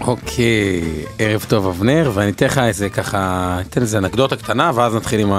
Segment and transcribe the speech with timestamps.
[0.00, 0.82] אוקיי,
[1.18, 5.32] ערב טוב אבנר, ואני אתן לך איזה ככה, אתן איזה אנקדוטה קטנה, ואז נתחיל עם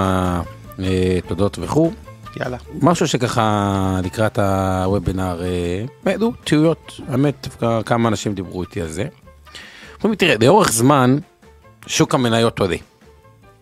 [0.78, 1.92] התודות וכו'.
[2.40, 2.56] יאללה.
[2.82, 5.42] משהו שככה לקראת הוובינר,
[6.06, 7.48] העלו תהיות, האמת,
[7.86, 9.04] כמה אנשים דיברו איתי על זה.
[10.04, 11.18] אומרים, תראה, לאורך זמן,
[11.86, 12.76] שוק המניות עולה.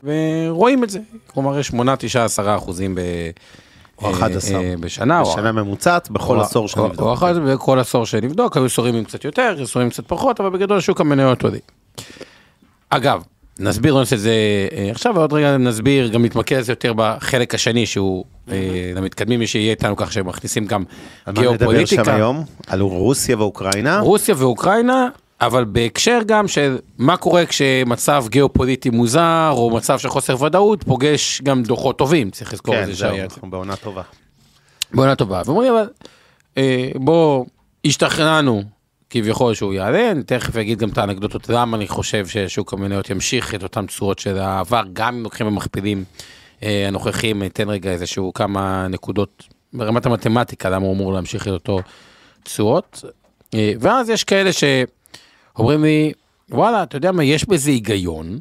[0.04, 3.00] ורואים את זה, כלומר יש 8, 9, 10 אחוזים ב...
[4.02, 4.60] או 11.
[4.60, 7.00] אה, בשנה, או- בשנה ממוצעת, בכל עשור שנבדוק.
[7.00, 10.80] או אחת בכל עשור שנבדוק, היו עשורים עם קצת יותר, עשורים קצת פחות, אבל בגדול
[10.80, 11.58] שוק המניות עולה.
[12.90, 13.22] אגב,
[13.58, 14.34] נסביר נושא זה
[14.72, 18.56] אה, עכשיו, ועוד רגע נסביר, גם נתמקד יותר בחלק השני, שהוא אה,
[18.94, 20.84] למתקדמים, מי שיהיה איתנו כך שמכניסים גם
[21.26, 22.44] על מה נדבר שם גיאופוליטיקה, היום?
[22.66, 24.00] על רוסיה ואוקראינה?
[24.00, 25.08] רוסיה ואוקראינה,
[25.40, 31.42] אבל בהקשר גם של מה קורה כשמצב גיאופוליטי מוזר, או מצב של חוסר ודאות, פוגש
[31.42, 33.24] גם דוחות טובים, צריך לזכור את כן, זה זהו, שהיה.
[33.24, 34.02] אנחנו בעונה טובה.
[34.94, 35.42] בעונה טובה.
[35.46, 35.88] ואומרים אבל,
[36.58, 37.44] אה, בוא,
[37.84, 38.62] השתכנענו
[39.10, 43.54] כביכול שהוא יעלה, אני תכף אגיד גם את האנקדוטות למה אני חושב ששוק המניות ימשיך
[43.54, 46.04] את אותן צורות של העבר, גם אם לוקחים במכפילים
[46.62, 51.80] אה, הנוכחים, אתן רגע איזשהו כמה נקודות ברמת המתמטיקה, למה הוא אמור להמשיך את אותו
[52.42, 53.04] תשואות.
[53.54, 54.50] אה, ואז יש כאלה
[55.56, 56.12] שאומרים לי,
[56.50, 58.38] וואלה, אתה יודע מה, יש בזה היגיון.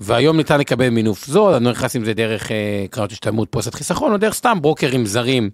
[0.00, 3.74] והיום ניתן לקבל מינוף זול, אני לא נכנס עם זה דרך אה, קרנות השתלמות פוסט
[3.74, 5.50] חיסכון, או דרך סתם ברוקרים זרים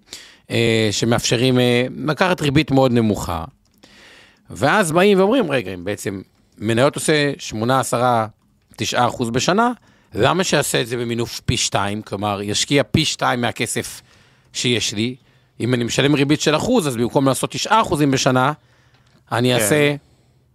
[0.51, 3.43] אה, שמאפשרים אה, לקחת ריבית מאוד נמוכה.
[4.49, 6.21] ואז באים ואומרים, רגע, אם בעצם
[6.57, 8.25] מניות עושה 8, 10,
[8.77, 9.71] 9 אחוז בשנה,
[10.15, 12.01] למה שיעשה את זה במינוף פי 2?
[12.01, 14.01] כלומר, ישקיע פי 2 מהכסף
[14.53, 15.15] שיש לי.
[15.59, 18.51] אם אני משלם ריבית של אחוז, אז במקום לעשות 9 אחוזים בשנה,
[19.31, 19.95] אני אעשה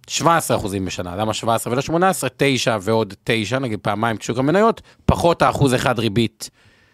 [0.09, 1.17] 17 אחוזים בשנה.
[1.17, 2.31] למה 17 ולא 18?
[2.37, 6.51] 9 ועוד 9, נגיד פעמיים כשוק המניות, פחות האחוז אחד ריבית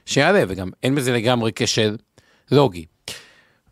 [0.06, 1.94] שיעלה, וגם אין בזה לגמרי קשר
[2.50, 2.84] לוגי.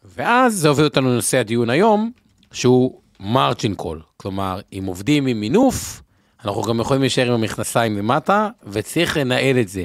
[0.05, 2.11] ואז זה הוביל אותנו לנושא הדיון היום,
[2.53, 4.03] שהוא margin call.
[4.17, 6.03] כלומר, אם עובדים עם מינוף,
[6.45, 9.85] אנחנו גם יכולים להישאר עם המכנסיים למטה, וצריך לנהל את זה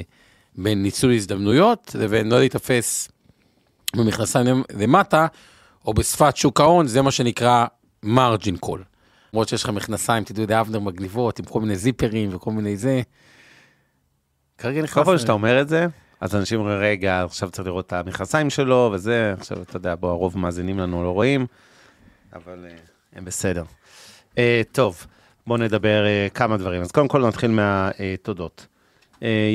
[0.54, 3.08] בין ניצול הזדמנויות לבין לא להיתפס
[3.96, 5.26] במכנסיים למטה,
[5.86, 7.66] או בשפת שוק ההון, זה מה שנקרא
[8.02, 8.84] margin call.
[9.36, 13.02] למרות שיש לך מכנסיים, תדעו, די אבנר מגניבות, עם כל מיני זיפרים וכל מיני זה.
[14.58, 14.94] כרגע נכנס...
[14.94, 15.86] כל פעם שאתה אומר את זה,
[16.20, 20.10] אז אנשים אומרים, רגע, עכשיו צריך לראות את המכנסיים שלו וזה, עכשיו אתה יודע, בוא,
[20.10, 21.46] הרוב מאזינים לנו לא רואים,
[22.34, 22.76] אבל אה,
[23.12, 23.64] הם בסדר.
[24.38, 25.06] אה, טוב,
[25.46, 26.82] בואו נדבר אה, כמה דברים.
[26.82, 28.66] אז קודם כל נתחיל מהתודות.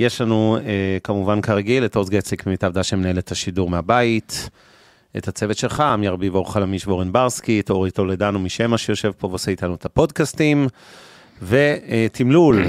[0.01, 0.57] יש לנו
[1.03, 4.49] כמובן כרגיל את עוז גציק ממיטב דש שמנהל את השידור מהבית,
[5.17, 9.27] את הצוות שלך, עמי ארביב, אור חלמיש ואורן ברסקי, את אורי טולדנו משמע שיושב פה
[9.27, 10.67] ועושה איתנו את הפודקאסטים,
[11.41, 12.63] ותמלול.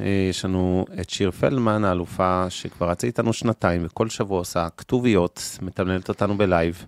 [0.00, 5.58] אה, יש לנו את שיר פלדמן, האלופה שכבר רצה איתנו שנתיים, וכל שבוע עושה כתוביות,
[5.62, 6.86] מתמללת אותנו בלייב.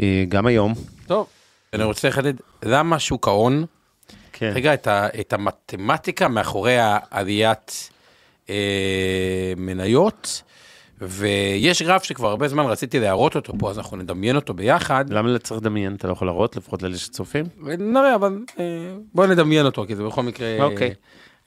[0.00, 0.74] אה, גם היום.
[1.06, 1.26] טוב,
[1.72, 3.64] אני רוצה לחדד, למה שוק ההון,
[4.32, 4.52] כן.
[4.54, 7.90] רגע, את, ה, את המתמטיקה מאחורי העליית
[8.50, 10.42] אה, מניות,
[11.00, 15.10] ויש גרף שכבר הרבה זמן רציתי להראות אותו פה, אז אנחנו נדמיין אותו ביחד.
[15.10, 15.94] למה צריך לדמיין?
[15.94, 17.44] אתה לא יכול להראות, לפחות לאלה שצופים?
[17.78, 18.64] נראה, אבל אה,
[19.14, 20.62] בואו נדמיין אותו, כי זה בכל מקרה...
[20.62, 20.94] אוקיי.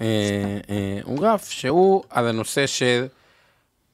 [0.02, 3.06] אה, אה, הוא גרף שהוא על הנושא של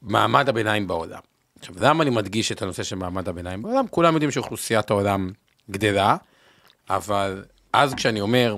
[0.02, 1.20] מעמד הביניים בעולם.
[1.60, 3.88] עכשיו, למה אני מדגיש את הנושא של מעמד הביניים בעולם?
[3.88, 5.32] כולם יודעים שאוכלוסיית העולם
[5.72, 6.16] גדלה,
[6.90, 7.44] אבל
[7.74, 8.56] אז כשאני אומר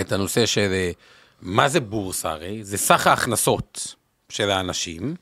[0.00, 0.72] את הנושא של
[1.42, 3.94] מה זה בורסה הרי, זה סך ההכנסות
[4.28, 5.14] של האנשים,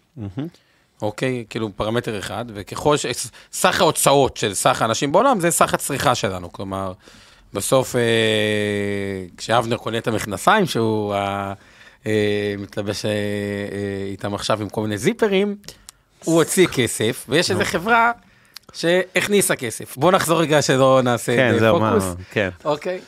[1.03, 1.45] אוקיי?
[1.51, 3.07] כאילו פרמטר אחד, וככל ש...
[3.53, 6.93] סך ההוצאות של סך האנשים בעולם זה סך הצריכה שלנו, כלומר,
[7.53, 8.01] בסוף, אה,
[9.37, 11.53] כשאבנר קונה את המכנסיים, שהוא אה,
[12.07, 13.17] אה, מתלבש אה, אה,
[14.11, 15.57] איתם עכשיו עם כל מיני זיפרים,
[16.25, 18.13] הוא הוציא כסף, ויש איזו חברה
[18.73, 19.97] שהכניסה כסף.
[19.97, 21.99] בוא נחזור רגע שלא נעשה כן, זהו, מה.
[22.31, 22.49] כן.
[22.65, 23.01] אוקיי.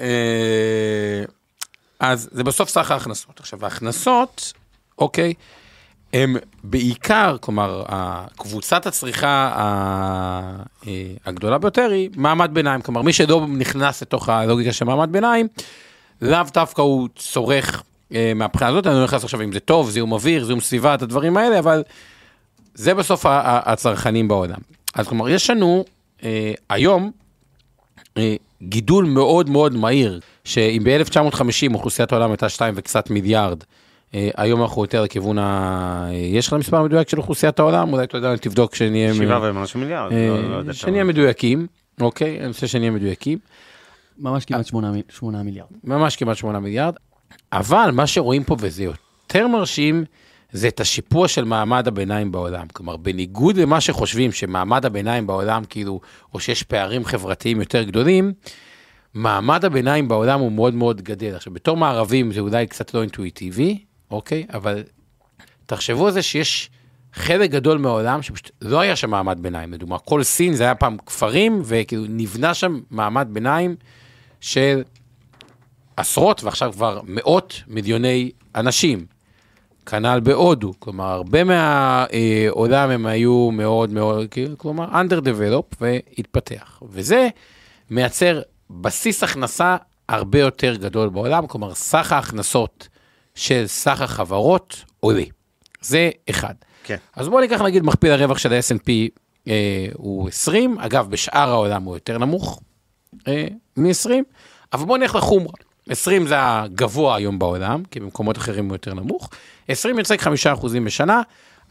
[0.00, 0.06] אה,
[2.00, 3.40] אז זה בסוף סך ההכנסות.
[3.40, 4.52] עכשיו, ההכנסות,
[4.98, 5.34] אוקיי,
[6.12, 7.82] הם בעיקר, כלומר,
[8.36, 9.52] קבוצת הצריכה
[10.86, 10.92] אה,
[11.26, 12.80] הגדולה ביותר היא מעמד ביניים.
[12.80, 15.48] כלומר, מי שלא נכנס לתוך הלוגיקה של מעמד ביניים,
[16.22, 17.82] לאו דווקא הוא צורך
[18.14, 21.02] אה, מהבחינה הזאת, אני לא נכנס עכשיו אם זה טוב, זיהום אוויר, זיהום סביבה, את
[21.02, 21.82] הדברים האלה, אבל
[22.74, 24.58] זה בסוף הצרכנים בעולם.
[24.94, 25.84] אז כלומר, יש לנו
[26.24, 27.10] אה, היום
[28.62, 33.64] גידול מאוד מאוד מהיר, שאם ב-1950 אוכלוסיית העולם הייתה 2 וקצת מיליארד,
[34.12, 35.42] היום אנחנו יותר לכיוון ה...
[36.10, 37.92] אה, יש לך מספר מדויק של אוכלוסיית העולם?
[37.92, 39.14] אולי אתה יודע, תבדוק שנהיה...
[39.14, 40.12] שבעה ומשהו מיליארד.
[40.12, 41.04] אה, לא- לא שנהיה.
[41.04, 41.66] מדויקים,
[42.00, 42.38] אוקיי?
[42.38, 43.38] אני רוצה שנהיה מדויקים.
[44.18, 45.68] ממש כמעט שמונה מי- שמונה מיליארד.
[45.84, 46.94] ממש כמעט 8 מיליארד,
[47.52, 50.04] אבל מה שרואים פה וזה יותר מרשים,
[50.52, 52.66] זה את השיפוע של מעמד הביניים בעולם.
[52.72, 56.00] כלומר, בניגוד למה שחושבים שמעמד הביניים בעולם, כאילו,
[56.34, 58.32] או שיש פערים חברתיים יותר גדולים,
[59.14, 61.34] מעמד הביניים בעולם הוא מאוד מאוד גדל.
[61.34, 63.78] עכשיו, בתור מערבים זה אולי קצת לא אינטואיטיבי,
[64.10, 64.46] אוקיי?
[64.52, 64.82] אבל
[65.66, 66.70] תחשבו על זה שיש
[67.12, 69.72] חלק גדול מהעולם שפשוט לא היה שם מעמד ביניים.
[69.72, 73.76] לדוגמה, כל סין זה היה פעם כפרים, וכאילו נבנה שם מעמד ביניים
[74.40, 74.82] של
[75.96, 79.06] עשרות ועכשיו כבר מאות מיליוני אנשים.
[79.86, 86.82] כנ"ל בהודו, כלומר הרבה מהעולם הם היו מאוד מאוד, כאילו, כלומר underdevelop והתפתח.
[86.88, 87.28] וזה
[87.90, 88.40] מייצר
[88.70, 89.76] בסיס הכנסה
[90.08, 92.88] הרבה יותר גדול בעולם, כלומר סך ההכנסות
[93.38, 95.22] של סך החברות עולה.
[95.80, 96.54] זה אחד.
[96.84, 96.96] כן.
[97.16, 98.90] אז בואו ניקח נגיד מכפיל הרווח של ה-S&P
[99.48, 102.60] אה, הוא 20, אגב בשאר העולם הוא יותר נמוך
[103.28, 103.46] אה,
[103.76, 104.10] מ-20,
[104.72, 105.52] אבל בואו נלך לחומרה.
[105.88, 109.30] 20 זה הגבוה היום בעולם, כי במקומות אחרים הוא יותר נמוך.
[109.68, 110.26] 20 מייצג 5%
[110.84, 111.22] בשנה,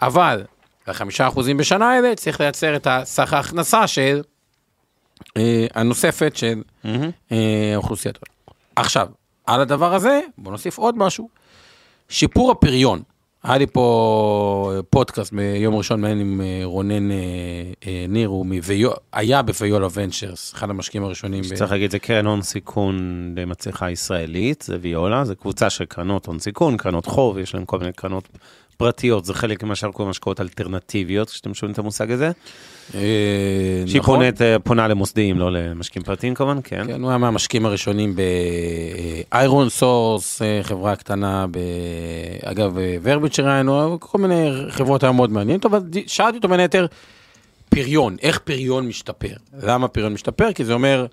[0.01, 0.43] אבל
[0.87, 4.21] ל-5% בשנה האלה צריך לייצר את הסך ההכנסה של
[5.37, 6.61] אה, הנוספת של
[7.31, 8.19] אה, אוכלוסיית.
[8.75, 9.07] עכשיו,
[9.45, 11.29] על הדבר הזה, בואו נוסיף עוד משהו.
[12.09, 13.01] שיפור הפריון.
[13.43, 17.17] היה לי פה פודקאסט ביום ראשון מעניין עם אה, רונן אה,
[17.87, 21.43] אה, ניר, הוא מוויו, היה בוויולה ונצ'רס, אחד המשקיעים הראשונים.
[21.43, 25.85] ב- צריך להגיד, זה קרן הון סיכון די מצליחה ישראלית, זה ויולה, זה קבוצה של
[25.85, 28.29] קרנות הון סיכון, קרנות חוב, יש להם כל מיני קרנות
[28.77, 32.31] פרטיות, זה חלק ממה שאנחנו קוראים השקעות אלטרנטיביות, כשאתם שומעים את המושג הזה.
[32.95, 33.01] אה,
[33.85, 34.21] שהיא נכון.
[34.41, 36.87] אה, פונה למוסדיים, לא למשקיעים פרטיים כמובן, כן.
[36.87, 38.15] כן, הוא היה מהמשקיעים הראשונים
[39.31, 41.57] ב ironSource, חברה קטנה, ב...
[42.43, 46.85] אגב, וב Richer ראינו, כל מיני חברות היה מאוד מעניינות, אבל שאלתי אותו בין היתר,
[47.69, 49.33] פריון, איך פריון משתפר?
[49.63, 50.53] למה פריון משתפר?
[50.53, 51.05] כי זה אומר,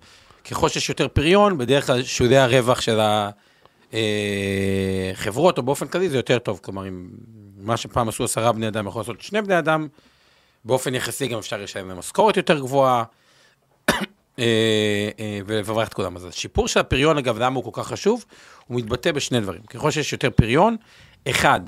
[0.50, 3.00] ככל שיש יותר פריון, בדרך כלל שולי הרווח של
[5.12, 6.60] החברות, או באופן כללי, זה יותר טוב.
[6.62, 7.08] כלומר, אם
[7.64, 9.88] מה שפעם עשו עשרה בני אדם, יכול לעשות שני בני אדם,
[10.64, 13.04] באופן יחסי גם אפשר לשלם להם משכורת יותר גבוהה.
[14.38, 14.44] אה,
[15.18, 16.16] אה, ולברך את כולם.
[16.16, 18.24] אז השיפור של הפריון, אגב, למה הוא כל כך חשוב?
[18.66, 19.62] הוא מתבטא בשני דברים.
[19.62, 20.76] ככל שיש יותר פריון,
[21.30, 21.60] אחד,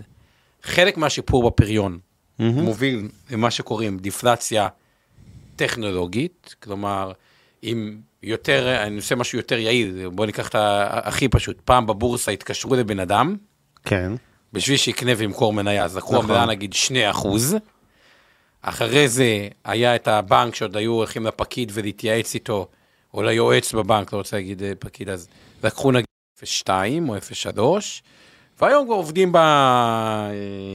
[0.63, 1.99] חלק מהשיפור בפריון
[2.39, 4.69] מוביל למה שקוראים דיפלציה
[5.57, 7.13] טכנולוגית, כלומר,
[7.63, 10.55] אם יותר, אני עושה משהו יותר יעיל, בואו ניקח את
[10.91, 13.37] הכי פשוט, פעם בבורסה התקשרו לבן אדם,
[13.85, 14.13] כן.
[14.57, 16.31] בשביל שיקנה וימכור מניה, אז לקחו נכון.
[16.31, 17.57] עמדה נגיד 2 אחוז.
[18.63, 22.69] אחרי זה היה את הבנק שעוד היו הולכים לפקיד ולהתייעץ איתו,
[23.15, 25.29] או ליועץ בבנק, לא רוצה להגיד אה, פקיד, אז
[25.65, 26.07] לקחו נגיד
[26.45, 26.69] 0.2
[27.09, 27.61] או 0.3,
[28.61, 30.31] והיום כבר עובדים ב, אה,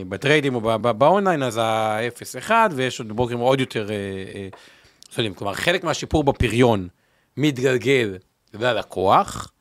[0.10, 3.96] בטריידים או ב- ב- באונליין, אז ה-0.1, ויש עוד בוקרים עוד יותר אה,
[4.36, 4.48] אה,
[5.16, 5.34] זולים.
[5.34, 6.88] כלומר, חלק מהשיפור בפריון
[7.38, 8.18] מתגלגל
[8.54, 9.52] ללקוח,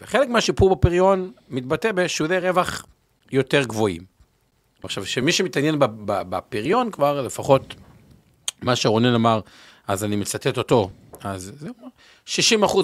[0.00, 2.86] וחלק מהשיפור בפריון מתבטא בשולי רווח
[3.32, 4.02] יותר גבוהים.
[4.82, 7.74] עכשיו, שמי שמתעניין בפריון כבר, לפחות
[8.62, 9.40] מה שרונן אמר,
[9.88, 10.90] אז אני מצטט אותו,
[11.20, 11.88] אז זה אומר,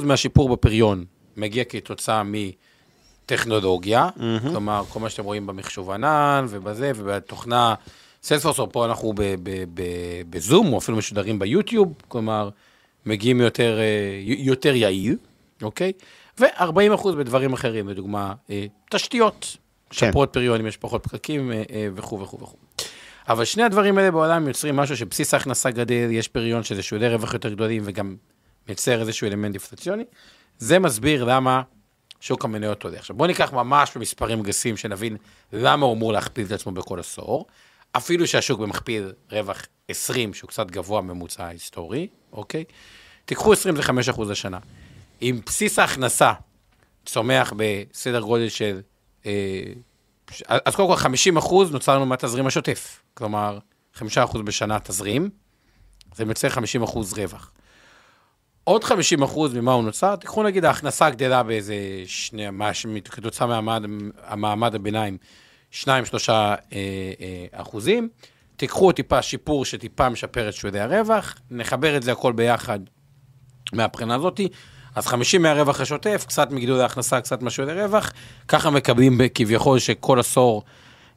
[0.03, 1.05] 60% מהשיפור בפריון
[1.37, 2.23] מגיע כתוצאה
[3.25, 4.09] מטכנולוגיה,
[4.51, 7.75] כלומר, כל מה שאתם רואים במחשוב ענן ובזה, ובתוכנה
[8.23, 12.49] סיילספורס, או פה אנחנו ב- ב- ב- בזום, או אפילו משודרים ביוטיוב, כלומר,
[13.07, 15.17] מגיעים יותר, אה, יותר יעיל,
[15.63, 15.93] אוקיי?
[16.41, 19.57] ו-40% בדברים אחרים, לדוגמה, אה, תשתיות,
[19.97, 20.11] כן.
[20.11, 22.57] שפרות פריון, יש פחות פקקים אה, אה, וכו' וכו' וכו'.
[23.29, 27.35] אבל שני הדברים האלה בעולם יוצרים משהו שבסיס ההכנסה גדל, יש פריון שזה שולי רווח
[27.35, 28.17] יותר גדולים וגם
[28.69, 30.05] מייצר איזשהו אלמנט דיפלציוני.
[30.59, 31.63] זה מסביר למה
[32.21, 32.99] שוק המניות עולה.
[32.99, 35.17] עכשיו בואו ניקח ממש במספרים גסים שנבין
[35.53, 37.47] למה הוא אמור להכפיל את עצמו בכל עשור.
[37.93, 42.65] אפילו שהשוק במכפיל רווח 20, שהוא קצת גבוה ממוצע היסטורי, אוקיי?
[43.25, 43.83] תיקחו 20 זה
[44.13, 44.59] 5% לשנה.
[45.23, 46.33] אם בסיס ההכנסה
[47.07, 48.81] צומח בסדר גודל של...
[49.27, 49.33] אה,
[50.65, 53.03] אז קודם כל 50 אחוז נוצר לנו מהתזרים השוטף.
[53.15, 53.59] כלומר,
[53.95, 55.31] 5 אחוז בשנה תזרים,
[56.15, 57.53] זה מייצר 50 אחוז רווח.
[58.65, 61.75] עוד 50 אחוז ממה הוא נוצר, תיקחו נגיד ההכנסה גדלה באיזה
[62.07, 62.47] שני,
[63.05, 63.91] כתוצאה מהמעמד
[64.23, 65.19] המעמד הביניים,
[65.73, 65.75] 2-3
[66.29, 68.09] אה, אה, אחוזים,
[68.57, 72.79] תיקחו טיפה שיפור שטיפה משפר את שולי הרווח, נחבר את זה הכל ביחד
[73.73, 74.49] מהבחינה הזאתי,
[74.95, 78.13] אז 50 מהרווח השוטף, קצת מגידול ההכנסה, קצת משהו לרווח,
[78.49, 80.63] ככה מקבלים כביכול שכל עשור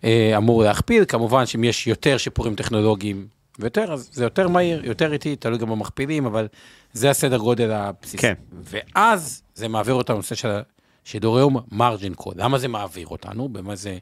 [0.04, 3.28] אה, אמור להכפיל, כמובן שאם יש יותר שיפורים טכנולוגיים,
[3.60, 6.48] ויותר, אז זה יותר מהיר, יותר איטי, תלוי גם במכפילים, אבל
[6.94, 8.18] זה הסדר גודל הבסיסי.
[8.18, 8.34] כן.
[8.64, 10.60] ואז זה מעביר אותנו לנושא של
[11.04, 12.38] שידורי יום מרג'ין קוד.
[12.38, 13.50] למה זה מעביר אותנו?
[13.50, 13.98] במה זה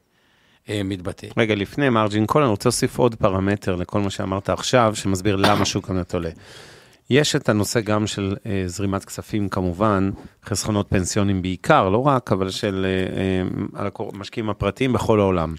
[0.69, 1.27] אה, מתבטא?
[1.37, 5.65] רגע, לפני מרג'ין קול, אני רוצה להוסיף עוד פרמטר לכל מה שאמרת עכשיו, שמסביר למה
[5.65, 6.29] שוק המניות עולה.
[7.09, 10.11] יש את הנושא גם של אה, זרימת כספים כמובן,
[10.45, 15.55] חסכונות פנסיונים בעיקר, לא רק, אבל של אה, אה, המשקיעים הפרטיים בכל העולם.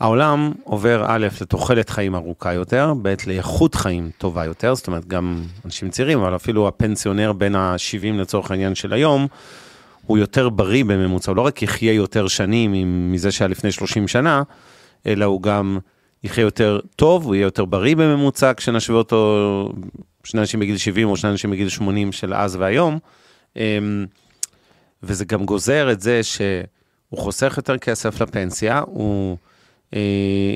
[0.00, 5.42] העולם עובר א', לתוחלת חיים ארוכה יותר, ב', לאיכות חיים טובה יותר, זאת אומרת, גם
[5.64, 9.26] אנשים צעירים, אבל אפילו הפנסיונר בין ה-70 לצורך העניין של היום,
[10.06, 12.72] הוא יותר בריא בממוצע, הוא לא רק יחיה יותר שנים
[13.12, 14.42] מזה שהיה לפני 30 שנה,
[15.06, 15.78] אלא הוא גם
[16.24, 19.72] יחיה יותר טוב, הוא יהיה יותר בריא בממוצע, כשנשווה אותו,
[20.24, 22.98] שני אנשים בגיל 70 או שני אנשים בגיל 80 של אז והיום.
[23.56, 24.06] אמ,
[25.02, 29.36] וזה גם גוזר את זה שהוא חוסך יותר כסף לפנסיה, הוא,
[29.94, 30.00] אה,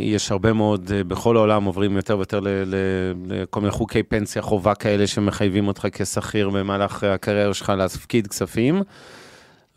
[0.01, 2.41] יש הרבה מאוד, אה, בכל העולם עוברים יותר ויותר
[3.27, 8.83] לכל מיני חוקי פנסיה חובה כאלה שמחייבים אותך כשכיר במהלך הקריירה שלך להפקיד כספים,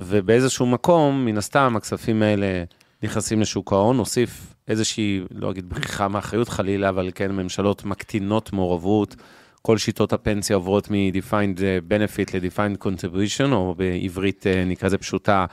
[0.01, 2.63] ובאיזשהו מקום, מן הסתם, הכספים האלה
[3.03, 9.15] נכנסים לשוק ההון, נוסיף איזושהי, לא אגיד בריחה מאחריות חלילה, אבל כן, ממשלות מקטינות מעורבות.
[9.61, 15.45] כל שיטות הפנסיה עוברות מ-defined אה, benefit ל-defined contribution, או בעברית אה, נקרא לזה פשוטה,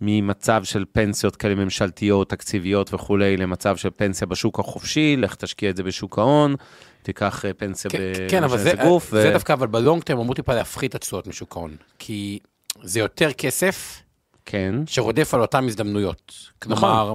[0.00, 5.76] ממצב של פנסיות כאלה ממשלתיות, תקציביות וכולי, למצב של פנסיה בשוק החופשי, לך תשקיע את
[5.76, 6.54] זה בשוק ההון,
[7.02, 9.10] תיקח אה, פנסיה כן, ב- כן, אבל זה, גוף.
[9.10, 11.76] זה ו- דווקא, אבל בלונג טרם אמרו טיפה להפחית את התשואות משוק ההון.
[11.98, 12.38] כי
[12.82, 14.02] זה יותר כסף
[14.46, 16.34] כן, שרודף על אותן הזדמנויות.
[16.62, 17.12] כלומר,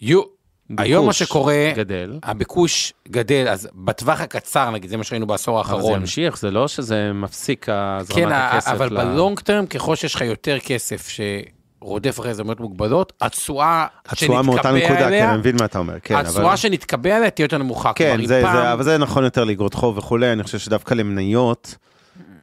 [0.00, 0.37] יו,
[0.78, 2.18] היום מה שקורה, גדל.
[2.22, 6.00] הביקוש גדל, אז בטווח הקצר, נגיד, זה מה שראינו בעשור אבל זה האחרון.
[6.00, 8.68] ימשיך, זה לא שזה מפסיק הזרמת כן, הכסף.
[8.70, 14.42] אבל ל- בלונג טרם, ככל שיש לך יותר כסף שרודף אחרי הזדמנויות מוגבלות, התשואה התשואה
[14.42, 16.26] מאותה שנתקבע נקודה, כן, עליה, אני מבין מה אתה אומר, כן, אבל...
[16.26, 17.92] התשואה שנתקבע עליה תהיה יותר נמוכה.
[17.92, 20.94] כן, זה, אם זה, פעם- אבל זה נכון יותר לאגרות חוב וכולי, אני חושב שדווקא
[20.94, 21.74] למניות,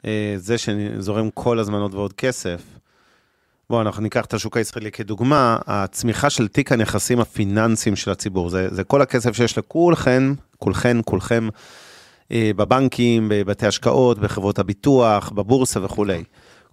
[0.06, 2.62] אה, זה שזורם כל הזמן עוד ועוד כסף.
[3.70, 8.68] בואו, אנחנו ניקח את השוק הישראלי כדוגמה, הצמיחה של תיק הנכסים הפיננסיים של הציבור, זה,
[8.72, 11.48] זה כל הכסף שיש לכולכם, כולכן, כולכם,
[12.32, 16.24] אה, בבנקים, בבתי השקעות, בחברות הביטוח, בבורסה וכולי.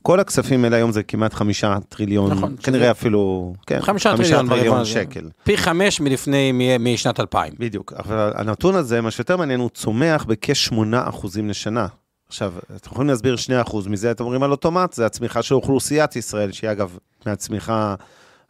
[0.03, 4.49] כל הכספים האלה היום זה כמעט חמישה טריליון, נכון, כנראה שזה- אפילו, כן, חמישה טריליון
[4.49, 4.91] ברבעון הזה.
[4.91, 5.29] שקל.
[5.45, 7.53] פי חמש מלפני, מ- משנת 2000.
[7.59, 10.75] בדיוק, אבל הנתון הזה, מה שיותר מעניין, הוא צומח בכ-8
[11.09, 11.87] אחוזים לשנה.
[12.33, 16.17] עכשיו, אתם יכולים להסביר 2 אחוז מזה, אתם אומרים על אוטומט, זה הצמיחה של אוכלוסיית
[16.17, 17.95] ישראל, שהיא אגב, מהצמיחה,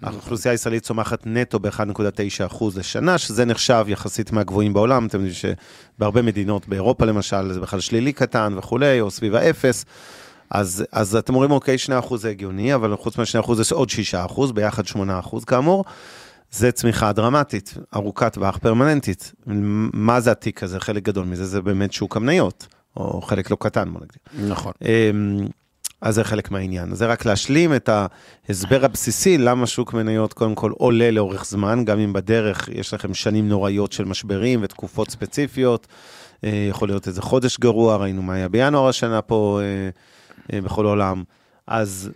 [0.03, 6.23] האוכלוסייה הישראלית צומחת נטו ב-1.9 אחוז לשנה, שזה נחשב יחסית מהגבוהים בעולם, אתם יודעים שבהרבה
[6.23, 9.85] מדינות, באירופה למשל, זה בכלל שלילי קטן וכולי, או סביב האפס.
[10.51, 14.83] אז, אז אתם אומרים, אוקיי, 2% זה הגיוני, אבל חוץ מה-2% יש עוד 6%, ביחד
[14.87, 15.85] 8% כאמור.
[16.51, 19.33] זה צמיחה דרמטית, ארוכת טווח פרמננטית.
[19.93, 20.81] מה זה התיק הזה?
[20.81, 24.51] חלק גדול מזה זה באמת שוק המניות, או חלק לא קטן, בוא נגדיר.
[24.53, 24.73] נכון.
[24.83, 25.47] אמ,
[26.01, 26.95] אז זה חלק מהעניין.
[26.95, 27.91] זה רק להשלים את
[28.49, 33.15] ההסבר הבסיסי למה שוק מניות קודם כל עולה לאורך זמן, גם אם בדרך יש לכם
[33.15, 35.87] שנים נוראיות של משברים ותקופות ספציפיות.
[36.45, 39.91] אה, יכול להיות איזה חודש גרוע, ראינו מה היה בינואר השנה פה אה,
[40.57, 41.23] אה, בכל העולם.
[41.67, 42.11] אז,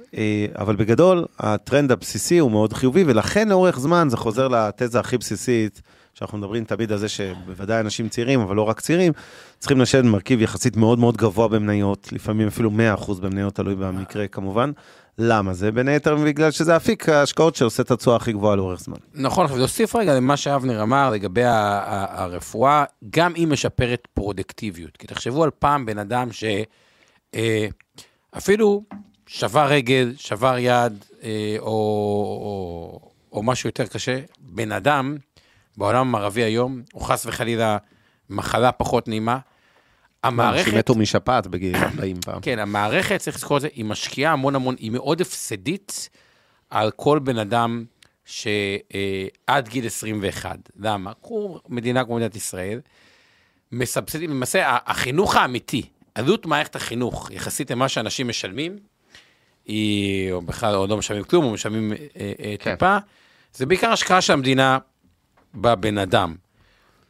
[0.59, 5.83] אבל בגדול, הטרנד הבסיסי הוא מאוד חיובי, ולכן לאורך זמן זה חוזר לתזה הכי בסיסית,
[6.18, 9.12] שאנחנו מדברים תמיד על זה שבוודאי אנשים צעירים, אבל לא רק צעירים,
[9.58, 14.70] צריכים לשבת במרכיב יחסית מאוד מאוד גבוה במניות, לפעמים אפילו 100% במניות, תלוי במקרה כמובן.
[15.18, 15.73] למה זה?
[15.73, 18.96] בין היתר בגלל שזה אפיק ההשקעות שעושה את התשואה הכי גבוהה לאורך זמן.
[19.14, 24.96] נכון, עכשיו להוסיף רגע למה שאבנר אמר לגבי הרפואה, גם היא משפרת פרודקטיביות.
[24.96, 26.28] כי תחשבו על פעם בן אדם
[28.32, 28.82] שאפילו
[29.26, 33.00] שבר רגל, שבר יד, אה, או, או,
[33.32, 35.16] או משהו יותר קשה, בן אדם
[35.76, 37.78] בעולם המערבי היום, או חס וחלילה
[38.30, 39.38] מחלה פחות נעימה,
[40.25, 40.73] המערכת...
[40.75, 42.40] מתו משפעת בגיל 40 פעם.
[42.40, 46.09] כן, המערכת, צריך לזכור את זה, היא משקיעה המון המון, היא מאוד הפסדית
[46.71, 47.85] על כל בן אדם
[48.25, 50.59] שעד גיל 21.
[50.76, 51.14] למה?
[51.14, 52.80] קחו מדינה כמו מדינת ישראל,
[53.73, 55.83] מסבסדים, למעשה, החינוך האמיתי,
[56.14, 58.78] עלות מערכת החינוך, יחסית למה שאנשים משלמים,
[59.64, 62.75] היא, או בכלל, או לא משלמים כלום, או משלמים אה, אה, כן.
[62.75, 62.99] טיפה,
[63.54, 64.78] זה בעיקר השקעה של המדינה
[65.56, 66.34] בבן אדם.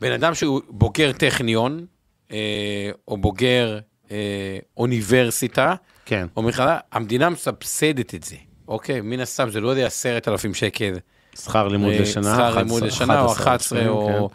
[0.01, 1.87] בן אדם שהוא בוגר טכניון,
[2.33, 3.79] אה, או בוגר
[4.11, 5.75] אה, אוניברסיטה,
[6.05, 6.27] כן.
[6.37, 8.37] או מכללה, המדינה מסבסדת את זה.
[8.69, 10.99] אוקיי, מן הסתם זה לא יודע עשרת אלפים שקל.
[11.43, 14.31] שכר לימוד אה, לשנה, שכר לימוד 11, לשנה, או 11 כן, או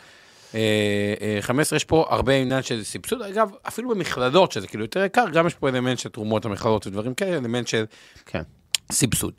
[0.55, 3.21] אה, אה, 15, יש פה הרבה עניין של סבסוד.
[3.21, 7.13] אגב, אפילו במכללות, שזה כאילו יותר יקר, גם יש פה אלמנט של תרומות למכללות ודברים
[7.13, 7.85] כאלה, אלמנט של
[8.25, 8.41] כן.
[8.91, 9.33] סבסוד.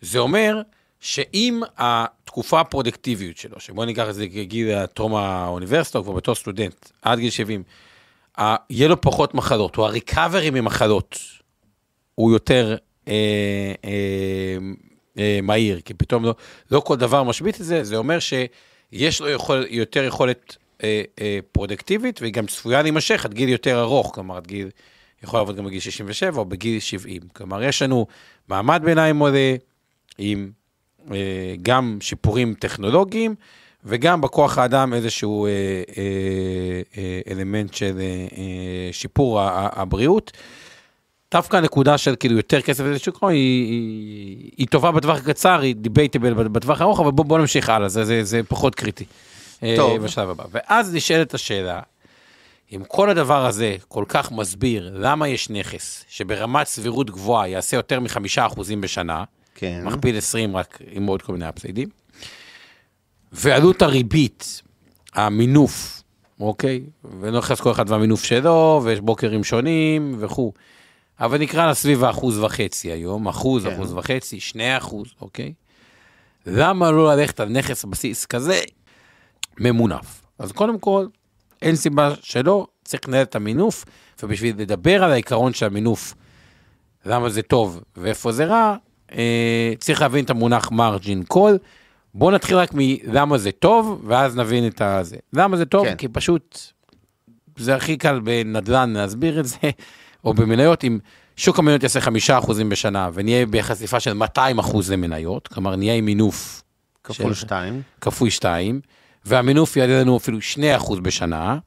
[0.00, 0.60] זה אומר
[1.00, 6.88] שאם התקופה הפרודקטיביות שלו, שבוא ניקח את זה כגיל טרום האוניברסיטה, או כבר בתור סטודנט,
[7.02, 7.62] עד גיל 70,
[8.38, 11.18] ה- יהיה לו פחות מחלות, או הריקאברי ממחלות,
[12.14, 12.76] הוא יותר
[13.08, 13.12] אה,
[13.84, 14.56] אה,
[15.18, 16.34] אה, מהיר, כי פתאום לא,
[16.70, 21.38] לא כל דבר משבית את זה, זה אומר שיש לו יכול, יותר יכולת אה, אה,
[21.52, 24.70] פרודקטיבית, והיא גם צפויה להימשך עד גיל יותר ארוך, כלומר, עד גיל,
[25.22, 27.22] יכול לעבוד גם בגיל 67 או בגיל 70.
[27.32, 28.06] כלומר, יש לנו
[28.48, 29.54] מעמד ביניים עולה,
[30.18, 30.50] עם
[31.62, 33.34] גם שיפורים טכנולוגיים,
[33.84, 36.02] וגם בכוח האדם איזשהו אה, אה,
[36.98, 40.32] אה, אלמנט של אה, אה, שיפור הבריאות.
[41.32, 45.76] דווקא הנקודה של כאילו יותר כסף לשוק ההון היא, היא, היא טובה בטווח הקצר, היא
[45.76, 49.04] דיבייטבל בטווח הארוך, אבל בואו בוא נמשיך הלאה, זה, זה, זה פחות קריטי.
[49.62, 50.02] אה, טוב.
[50.02, 50.44] בשלב הבא.
[50.50, 51.80] ואז נשאלת השאלה,
[52.72, 58.00] אם כל הדבר הזה כל כך מסביר למה יש נכס שברמת סבירות גבוהה יעשה יותר
[58.00, 59.24] מחמישה אחוזים בשנה,
[59.58, 59.82] כן.
[59.84, 61.88] מכפיל 20 רק עם עוד כל מיני אפסיידים,
[63.32, 64.62] ועלות הריבית,
[65.14, 66.02] המינוף,
[66.40, 66.82] אוקיי?
[67.20, 70.52] ולא נכנס כל אחד והמינוף שלו, ויש בוקרים שונים וכו'.
[71.20, 73.72] אבל נקרא לה סביב האחוז וחצי היום, אחוז, כן.
[73.72, 75.52] אחוז וחצי, שני אחוז, אוקיי?
[76.46, 78.60] למה לא ללכת על נכס בסיס כזה
[79.60, 80.22] ממונף?
[80.38, 81.06] אז קודם כל,
[81.62, 83.84] אין סיבה שלא, צריך לנהל את המינוף,
[84.22, 86.14] ובשביל לדבר על העיקרון של המינוף,
[87.06, 88.76] למה זה טוב ואיפה זה רע,
[89.78, 91.58] צריך להבין את המונח margin call.
[92.14, 95.16] בואו נתחיל רק מלמה זה טוב, ואז נבין את הזה.
[95.32, 95.86] למה זה טוב?
[95.86, 95.94] כן.
[95.96, 96.58] כי פשוט
[97.56, 99.56] זה הכי קל בנדל"ן להסביר את זה,
[100.24, 100.98] או במניות, אם
[101.36, 106.04] שוק המניות יעשה חמישה אחוזים בשנה, ונהיה בחשיפה של 200 אחוז למניות, כלומר נהיה עם
[106.04, 106.62] מינוף
[107.04, 107.82] כפול של- שתיים.
[108.00, 108.80] כפוי שתיים,
[109.24, 111.58] והמינוף יעלה לנו אפילו 2 אחוז בשנה,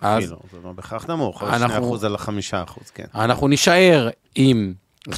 [0.00, 3.04] אז אפילו, זה לא בהכרח נמוך, אנחנו- 2 אחוז על החמישה אחוז, כן.
[3.14, 4.74] אנחנו נישאר עם,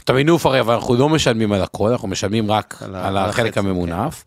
[0.09, 3.61] המינוף הרי, אבל אנחנו לא משלמים על הכל, אנחנו משלמים רק על על, החלק כן.
[3.61, 4.25] הממונף.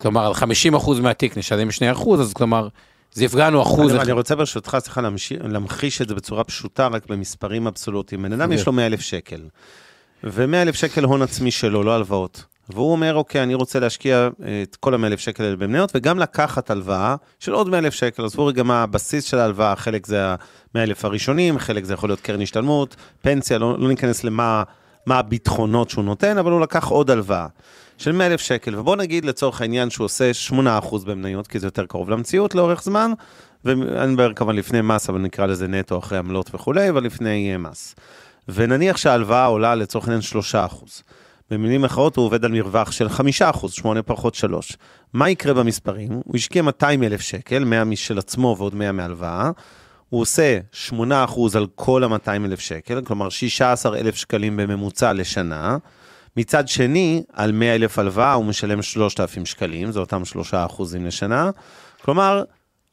[0.00, 0.32] כלומר, על
[0.78, 2.68] 50% מהתיק נשלם 2%, אז כלומר,
[3.12, 4.02] זה יפגע לנו אחוז אני.
[4.02, 5.00] אני רוצה ברשותך, סליחה,
[5.40, 8.22] להמחיש את זה בצורה פשוטה, רק במספרים אבסולוטיים.
[8.22, 8.52] בן אדם כן.
[8.52, 9.40] יש לו 100 אלף שקל,
[10.24, 12.44] ו-100 אלף שקל הון עצמי שלו, לא הלוואות.
[12.68, 16.18] והוא אומר, אוקיי, אני רוצה להשקיע אה, את כל ה-100 אלף שקל האלה במניות, וגם
[16.18, 18.24] לקחת הלוואה של עוד 100 אלף שקל.
[18.24, 22.20] עזבו רגע מה הבסיס של ההלוואה, חלק זה ה-100 אלף הראשונים, חלק זה יכול להיות
[22.20, 24.62] קרן השתלמות, פנסיה, לא, לא ניכנס למה
[25.06, 27.46] מה הביטחונות שהוא נותן, אבל הוא לקח עוד הלוואה
[27.98, 28.78] של 100 אלף שקל.
[28.78, 30.54] ובוא נגיד לצורך העניין שהוא עושה 8%
[31.06, 33.12] במניות, כי זה יותר קרוב למציאות לאורך זמן,
[33.64, 37.58] ואני מדבר כמובן לפני מס, אבל נקרא לזה נטו אחרי עמלות וכולי, אבל לפני אה,
[37.58, 37.94] מס.
[38.48, 40.56] ונניח שההלוואה עולה לצורך העניין 3%.
[41.50, 44.76] במילים אחרות הוא עובד על מרווח של 5%, 8 פחות 3.
[45.12, 46.08] מה יקרה במספרים?
[46.12, 49.50] הוא השקיע 200 אלף שקל, 100 משל עצמו ועוד 100 מהלוואה.
[50.10, 50.92] הוא עושה 8%
[51.54, 55.76] על כל ה-200 אלף שקל, כלומר 16 אלף שקלים בממוצע לשנה.
[56.36, 61.50] מצד שני, על 100 אלף הלוואה הוא משלם 3,000 שקלים, זה אותם 3 אחוזים לשנה.
[62.02, 62.42] כלומר,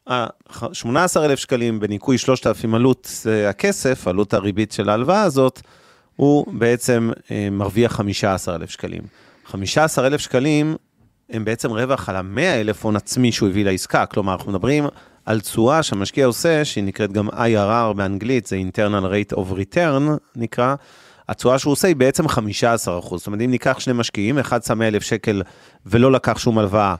[0.10, 0.28] ה-
[0.74, 5.62] 18,000 שקלים בניכוי 3,000 עלות אה, הכסף, עלות הריבית של ההלוואה הזאת,
[6.16, 9.02] הוא בעצם אה, מרוויח 15,000 שקלים.
[9.46, 10.76] 15,000 שקלים
[11.30, 14.06] הם בעצם רווח על ה-100,000 הון עצמי שהוא הביא לעסקה.
[14.06, 14.86] כלומר, אנחנו מדברים
[15.28, 20.02] על תשואה שהמשקיע עושה, שהיא נקראת גם IRR באנגלית, זה internal rate of return
[20.36, 20.76] נקרא.
[21.30, 23.20] התשואה שהוא עושה היא בעצם 15 אחוז.
[23.20, 25.42] זאת אומרת, אם ניקח שני משקיעים, אחד שם 100,000 שקל
[25.86, 26.96] ולא לקח שום הלוואה,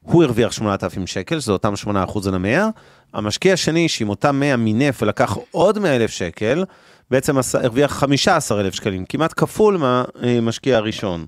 [0.00, 2.68] הוא הרוויח 8,000 שקל, שזה אותם 8 אחוז על המאה.
[3.14, 6.64] המשקיע השני, שעם אותם 100 מינף ולקח עוד 100,000 שקל,
[7.10, 9.78] בעצם הרוויח 15,000 שקלים, כמעט כפול
[10.22, 11.26] מהמשקיע הראשון.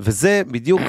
[0.00, 0.80] וזה בדיוק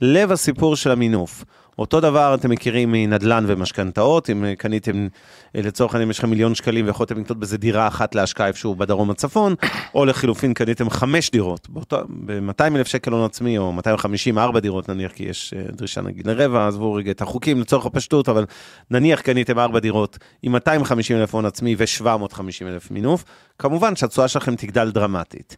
[0.00, 1.44] לב הסיפור של המינוף.
[1.78, 5.08] אותו דבר אתם מכירים מנדל"ן ומשכנתאות, אם אה, קניתם,
[5.56, 9.10] אה, לצורך העניין יש לכם מיליון שקלים ויכולתם לקנות בזה דירה אחת להשקעה איפשהו בדרום
[9.10, 9.54] הצפון,
[9.94, 15.12] או לחילופין קניתם חמש דירות, ב-200 אלף שקל הון עצמי, או 250, ארבע דירות נניח,
[15.12, 18.44] כי יש אה, דרישה נגיד לרבע, עזבו רגע את החוקים לצורך הפשטות, אבל
[18.90, 23.24] נניח קניתם ארבע דירות עם 250 אלף הון עצמי ו-750 אלף מינוף,
[23.58, 25.56] כמובן שהתשואה שלכם תגדל דרמטית.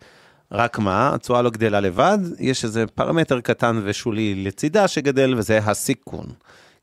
[0.53, 6.27] רק מה, התשואה לא גדלה לבד, יש איזה פרמטר קטן ושולי לצידה שגדל, וזה הסיכון.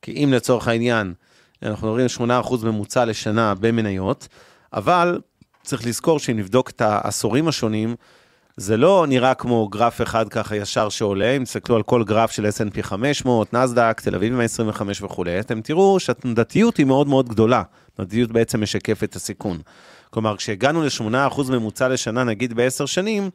[0.02, 1.13] כי אם לצורך העניין,
[1.63, 2.08] אנחנו מדברים
[2.43, 4.28] 8% ממוצע לשנה במניות,
[4.73, 5.19] אבל
[5.63, 7.95] צריך לזכור שאם נבדוק את העשורים השונים,
[8.58, 12.45] זה לא נראה כמו גרף אחד ככה ישר שעולה, אם תסתכלו על כל גרף של
[12.45, 17.63] S&P 500, נסדק, תל אביב 125 וכולי, אתם תראו שהתנודתיות היא מאוד מאוד גדולה.
[17.93, 19.58] התנודתיות בעצם משקפת את הסיכון.
[20.10, 23.30] כלומר, כשהגענו ל-8% ממוצע לשנה, נגיד בעשר שנים,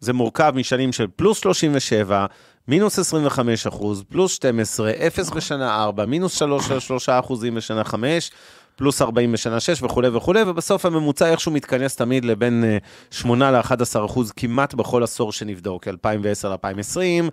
[0.00, 2.26] זה מורכב משנים של פלוס 37,
[2.68, 8.30] מינוס 25 אחוז, פלוס 12, 0 בשנה 4, מינוס 3, 3 אחוזים בשנה 5,
[8.76, 12.78] פלוס 40 בשנה 6 וכולי וכולי, ובסוף הממוצע איכשהו מתכנס תמיד לבין אה,
[13.10, 17.30] 8 ל-11 אחוז כמעט בכל עשור שנבדוק, 2010 ל-2020,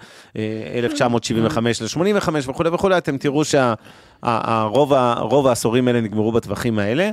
[0.76, 7.12] 1975 ל-85 וכולי וכולי, אתם תראו שהרוב העשורים האלה נגמרו בטווחים האלה.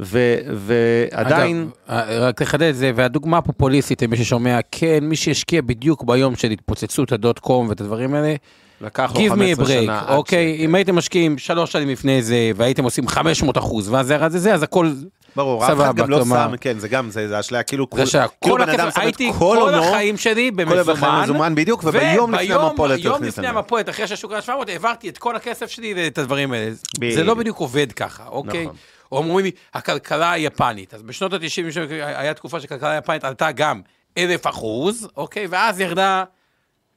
[0.00, 6.04] ו- ועדיין, אגב, רק לחדד את זה, והדוגמה הפופוליסטית, למי ששומע, כן, מי שהשקיע בדיוק
[6.04, 8.34] ביום של התפוצצות הדוט קום ואת הדברים האלה,
[8.80, 10.02] לקח לו give me a 15 שנה.
[10.08, 10.56] break, אוקיי?
[10.58, 14.32] ש- אם הייתם משקיעים שלוש שנים לפני זה, והייתם עושים 500 אחוז, ואז זה ירד
[14.34, 14.92] לזה, אז הכל...
[15.36, 18.04] ברור, אף אחד גם לא כלומר- שם, כן, זה גם, זה זה אשליה, כאילו, זה
[18.42, 22.34] כאילו בן אדם שם את כל כל הונו, החיים שלי כל במזומן, מזומן בדיוק, וביום
[22.34, 23.46] לפני המפולת יום לפני.
[23.46, 26.70] המפולת, אחרי שהשוק היה 700, העברתי את כל הכסף שלי ואת הדברים האלה.
[27.14, 27.24] זה.
[27.24, 28.68] לא בדיוק עובד ככה, אוקיי?
[29.12, 30.94] או אומרים לי, הכלכלה היפנית.
[30.94, 33.80] אז בשנות ה-90 היה תקופה שהכלכלה היפנית עלתה גם
[34.18, 35.46] אלף אחוז, אוקיי?
[35.50, 36.24] ואז ירדה,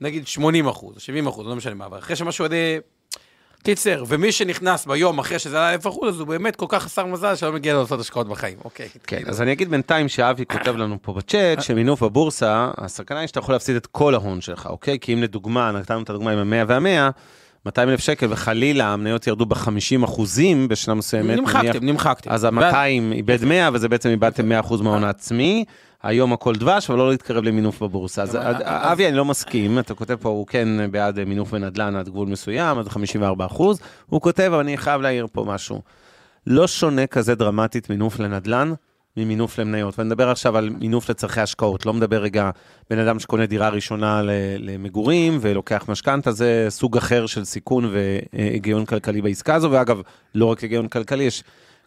[0.01, 2.77] נגיד 80 אחוז, 70 אחוז, לא משנה מה, אבל אחרי שמשהו עולה...
[3.63, 7.05] קיצר, ומי שנכנס ביום אחרי שזה עלה אלף אחוז, אז הוא באמת כל כך חסר
[7.05, 8.89] מזל שלא מגיע לו לעשות השקעות בחיים, אוקיי?
[8.89, 9.29] כן, כאילו.
[9.29, 13.55] אז אני אגיד בינתיים שאבי כותב לנו פה בצ'אט, שמינוף בבורסה, הסכנה היא שאתה יכול
[13.55, 14.99] להפסיד את כל ההון שלך, אוקיי?
[14.99, 17.11] כי אם לדוגמה, נתנו את הדוגמה עם ה-100 וה-100,
[17.65, 22.31] 200 אלף שקל, וחלילה המניות ירדו ב-50 אחוזים בשנה מסוימת, נניח, נמחקתם, נמחקתם.
[22.31, 22.75] אז ה-200
[23.13, 25.65] איבד 100, וזה בעצם איבדתם 100 אחוז מההון העצמי.
[26.03, 28.21] היום הכל דבש, אבל לא להתקרב למינוף בבורסה.
[28.21, 32.09] אז אבל- אבי, אני לא מסכים, אתה כותב פה, הוא כן בעד מינוף בנדל"ן עד
[32.09, 33.79] גבול מסוים, עד 54 אחוז.
[34.05, 35.81] הוא כותב, אבל אני חייב להעיר פה משהו.
[36.47, 38.73] לא שונה כזה דרמטית מינוף לנדל"ן
[39.17, 39.99] ממינוף למניות.
[39.99, 42.49] ואני מדבר עכשיו על מינוף לצורכי השקעות, לא מדבר רגע
[42.89, 44.21] בן אדם שקונה דירה ראשונה
[44.59, 50.01] למגורים ולוקח משכנתה, זה סוג אחר של סיכון והיגיון כלכלי בעסקה הזו, ואגב,
[50.35, 51.43] לא רק היגיון כלכלי, יש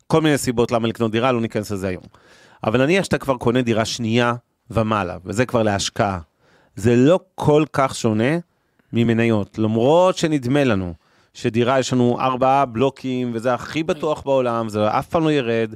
[0.06, 2.02] כל מיני סיבות למה לקנות דירה, לא ניכנס לזה היום.
[2.64, 4.34] אבל נניח שאתה כבר קונה דירה שנייה
[4.70, 6.18] ומעלה, וזה כבר להשקעה.
[6.76, 8.38] זה לא כל כך שונה
[8.92, 10.94] ממניות, למרות שנדמה לנו
[11.34, 15.74] שדירה יש לנו ארבעה בלוקים, וזה הכי בטוח בעולם, זה אף פעם לא ירד.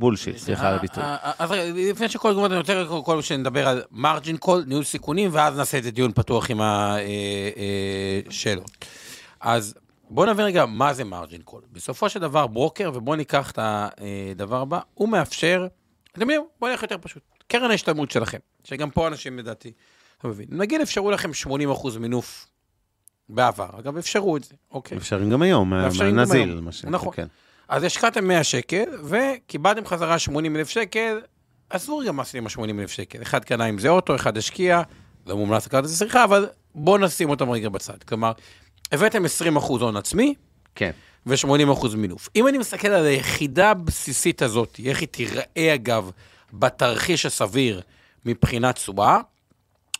[0.00, 1.02] bullshit, סליחה על הביטוי.
[1.02, 4.64] אה, אה, אז רגע, לפני שכל גמר, אני רוצה קודם כל שנדבר על margin call,
[4.66, 6.60] ניהול סיכונים, ואז נעשה את הדיון פתוח עם
[8.28, 8.70] השאלות.
[9.40, 9.74] אז
[10.10, 11.62] בואו נבין רגע מה זה margin call.
[11.72, 15.66] בסופו של דבר, ברוקר, ובואו ניקח את הדבר הבא, הוא מאפשר,
[16.12, 17.22] אתם יודעים, בואו נלך יותר פשוט.
[17.46, 19.72] קרן ההשתלמות שלכם, שגם פה אנשים לדעתי,
[20.18, 22.46] אתה מבין, נגיד אפשרו לכם 80% מינוף
[23.28, 24.98] בעבר, אגב, אפשרו את זה, אוקיי.
[24.98, 26.64] אפשרים גם היום, מאפשרים גם נזיל, היום.
[26.64, 27.12] מה שנקרא, נכון.
[27.14, 27.26] כן.
[27.70, 31.20] אז השקעתם 100 שקל, וקיבלתם חזרה 80 אלף שקל,
[31.70, 33.22] עזבו רגע מה עשיתם עם ה-80 אלף שקל.
[33.22, 34.82] אחד קנה עם זה אוטו, אחד השקיע,
[35.26, 38.02] לא מומלץ לקחת את זה סליחה, אבל בואו נשים אותם רגע בצד.
[38.02, 38.32] כלומר,
[38.92, 40.34] הבאתם 20 אחוז הון עצמי,
[40.74, 40.90] כן.
[41.26, 42.28] ו-80 אחוז מינוף.
[42.36, 46.10] אם אני מסתכל על היחידה הבסיסית הזאת, איך היא תיראה אגב
[46.52, 47.80] בתרחיש הסביר
[48.24, 49.18] מבחינת תשואה,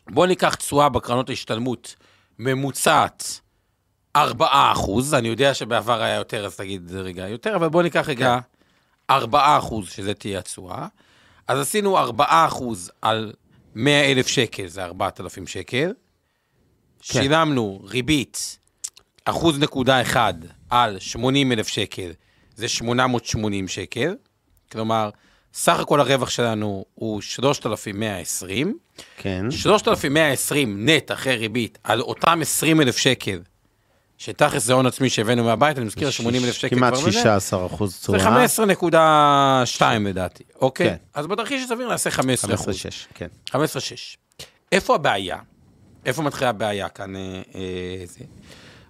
[0.08, 1.94] בואו ניקח תשואה בקרנות ההשתלמות
[2.38, 3.40] ממוצעת
[4.16, 8.38] 4 אחוז, אני יודע שבעבר היה יותר, אז תגיד רגע יותר, אבל בואו ניקח רגע
[9.10, 10.86] 4 אחוז, שזה תהיה התשואה.
[11.48, 13.32] אז עשינו 4 אחוז על
[13.74, 15.92] 100 אלף שקל, זה 4,000 שקל.
[17.00, 18.58] שילמנו ריבית
[19.24, 20.34] אחוז נקודה אחד
[20.70, 22.10] על 80 אלף שקל,
[22.54, 24.16] זה 880 שקל.
[24.72, 25.10] כלומר,
[25.54, 28.78] סך הכל הרווח שלנו הוא 3,120.
[29.16, 29.50] כן.
[29.50, 33.40] 3,120 נט אחרי ריבית על אותם 20 אלף שקל,
[34.20, 37.12] שתכלס זה הון עצמי שהבאנו מהבית, אני מזכיר 80 אלף שקל כמעט כבר בזה.
[37.12, 38.46] 16 אחוז זה תשואה.
[39.78, 40.90] 15.2 לדעתי, אוקיי?
[40.90, 40.96] כן.
[41.14, 42.76] אז בתרחיש הסביר נעשה 15 אחוז.
[42.76, 42.78] 15-6,
[43.14, 43.26] כן.
[43.48, 43.56] 15-6.
[44.72, 45.36] איפה הבעיה?
[46.06, 47.16] איפה מתחילה הבעיה כאן?
[47.16, 47.60] אה, אה,
[48.04, 48.24] זה?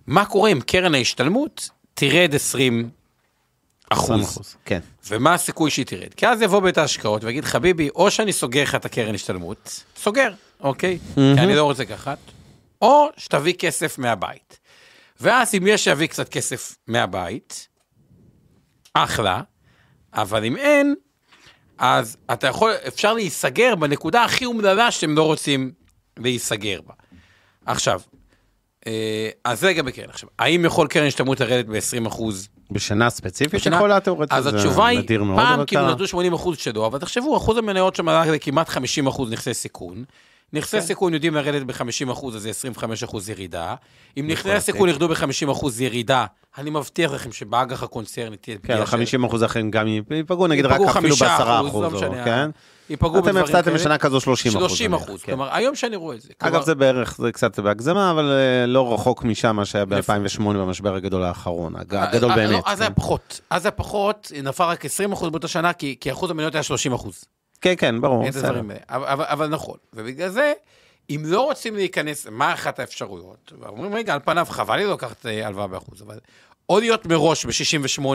[0.06, 2.90] מה קורה אם קרן ההשתלמות תרד 20
[3.90, 4.32] 20 אחוז?
[4.32, 4.80] אחוז, כן.
[5.08, 6.14] ומה הסיכוי שהיא תרד?
[6.16, 10.32] כי אז יבוא בית ההשקעות ויגיד, חביבי, או שאני סוגר לך את הקרן השתלמות, סוגר,
[10.60, 10.98] אוקיי?
[11.14, 12.18] כי אני לא רוצה לקחת,
[12.82, 14.59] או שתביא כסף מהבית.
[15.20, 17.68] ואז אם יש שיביא קצת כסף מהבית,
[18.94, 19.40] אחלה,
[20.14, 20.94] אבל אם אין,
[21.78, 25.72] אז אתה יכול, אפשר להיסגר בנקודה הכי אומללה שאתם לא רוצים
[26.18, 26.94] להיסגר בה.
[27.66, 28.00] עכשיו,
[28.86, 30.08] אה, אז זה לגבי קרן.
[30.10, 34.86] עכשיו, האם יכול קרן השתלמות לרדת ב-20 אחוז בשנה ספציפית בשנה- יכולה תיאורטית, אז התשובה
[34.86, 34.98] היא,
[35.36, 35.90] פעם כאילו.
[35.90, 40.04] נתנו 80 אחוז שלו, אבל תחשבו, אחוז המניות שם הלך לכמעט 50 אחוז נכסי סיכון.
[40.52, 40.86] נכסי כן.
[40.86, 43.74] סיכון יודעים לרדת ב-50 אחוז, אז זה 25 אחוז ירידה.
[44.16, 44.52] אם נכסי.
[44.52, 46.26] הסיכון ירדו ב-50 אחוז ירידה,
[46.58, 50.66] אני מבטיח לכם שבאג"ח הקונצרני תהיה כן, פגיעה אבל 50 אחוז אחרים גם ייפגעו, נגיד
[50.66, 52.50] רק אפילו 5%, ב-10 לא אחוז, משנה, כן?
[52.90, 53.74] ייפגעו אתם בדברים הפסדתם כאלה.
[53.76, 54.68] בשנה כזו 30 אחוז.
[54.70, 55.22] 30 נניח, אחוז.
[55.22, 55.26] כן.
[55.32, 56.28] כלומר, היום שאני רואה את זה.
[56.38, 60.40] אגב, כלומר, זה בערך, זה קצת בהגזמה, אבל אה, לא רחוק משם מה שהיה ב-2008
[60.42, 62.52] במשבר הגדול האחרון, הג- הגדול אה, אה, באמת.
[62.66, 62.82] לא, אז כן.
[62.84, 63.40] היה פחות.
[63.50, 66.92] אז היה פחות, נפל רק 20 אחוז באותה שנה, כי כי אחוז המניות היה 30
[66.92, 67.24] אחוז.
[67.60, 68.26] כן, כן, ברור.
[68.26, 68.70] הדברים.
[68.88, 70.52] אבל, אבל, אבל נכון, ובגלל זה,
[71.10, 73.52] אם לא רוצים להיכנס, מה אחת האפשרויות?
[73.66, 76.18] אומרים, רגע, על פניו חבל לי לקחת אה, הלוואה באחוז, אבל
[76.68, 77.52] או להיות מראש ב-68,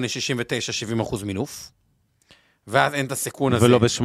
[0.08, 1.72] 69, 70 אחוז מינוף,
[2.68, 3.66] ואז אין את הסיכון הזה.
[3.66, 4.04] ולא ב-80.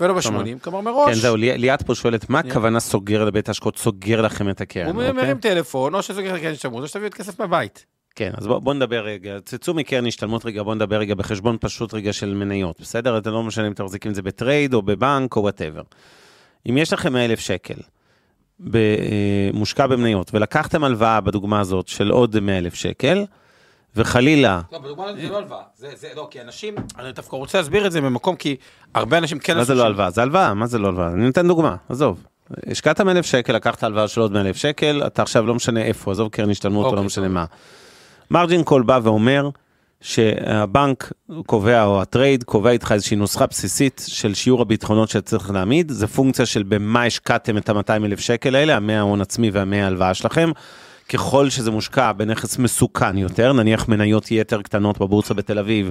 [0.00, 1.08] ולא ב-80, כלומר מראש.
[1.14, 4.86] כן, זהו, לי- ליאת פה שואלת, מה הכוונה סוגר לבית ההשקעות, סוגר לכם את הקרן,
[4.86, 5.12] הוא אוקיי?
[5.12, 7.86] מרים טלפון, או שסוגר את הקרן השתלמות, או שתביאו את כסף מהבית.
[8.14, 11.94] כן, אז בואו בוא נדבר רגע, צאו מקרן השתלמות רגע, בואו נדבר רגע בחשבון פשוט
[11.94, 13.18] רגע של מניות, בסדר?
[13.18, 15.82] אתה לא משנה אם אתם מחזיקים את זה בטרייד או בבנק או whatever.
[16.70, 17.74] אם יש לכם 100 אלף שקל
[18.60, 23.24] ב- אה, מושקע במניות, ולקחתם הלוואה בדוגמה הזאת של עוד 100 אלף שקל,
[23.96, 25.62] וחלילה, לא, בדוגמה הזאת זה לא הלוואה.
[25.76, 28.56] זה, זה, לא, כי אנשים, אני דווקא רוצה להסביר את זה במקום, כי
[28.94, 29.56] הרבה אנשים כן...
[29.56, 30.10] מה זה לא הלוואה?
[30.10, 31.12] זה הלוואה, מה זה לא הלוואה?
[31.12, 32.24] אני נותן דוגמה, עזוב.
[32.70, 35.82] השקעת 100 אלף שקל, לקחת הלוואה של עוד 100 אלף שקל, אתה עכשיו לא משנה
[35.82, 37.34] איפה, עזוב קרן השתלמות או אוקיי, לא משנה טוב.
[37.34, 37.44] מה.
[38.32, 39.48] margin call בא ואומר
[40.00, 41.12] שהבנק
[41.46, 46.46] קובע, או הטרייד קובע איתך איזושהי נוסחה בסיסית של שיעור הביטחונות שצריך להעמיד, זה פונקציה
[46.46, 50.50] של במה השקעתם את ה-200 אלף שקל האלה, ה-100 ההון עצמי וה-100 הלוואה שלכם.
[51.08, 55.90] ככל שזה מושקע בנכס מסוכן יותר, נניח מניות יתר קטנות בבורסה בתל אביב,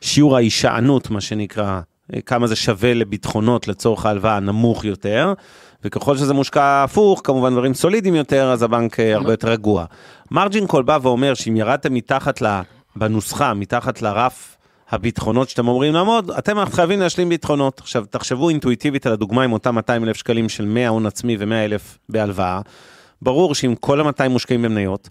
[0.00, 1.80] שיעור ההישענות, מה שנקרא,
[2.26, 5.32] כמה זה שווה לביטחונות לצורך ההלוואה, נמוך יותר,
[5.84, 9.84] וככל שזה מושקע הפוך, כמובן דברים סולידיים יותר, אז הבנק אה, הרבה יותר רגוע.
[10.30, 12.60] מרג'ין קול בא ואומר שאם ירדתם מתחת ל...
[12.96, 14.56] בנוסחה, מתחת לרף
[14.90, 17.80] הביטחונות שאתם אומרים לעמוד, אתם חייבים להשלים ביטחונות.
[17.80, 21.52] עכשיו, תחשבו אינטואיטיבית על הדוגמה עם אותם 200 אלף שקלים של 100 הון עצמי ו-100
[21.52, 22.60] אלף בהלוואה.
[23.22, 25.08] ברור שאם כל ה-200 מושקעים במניות,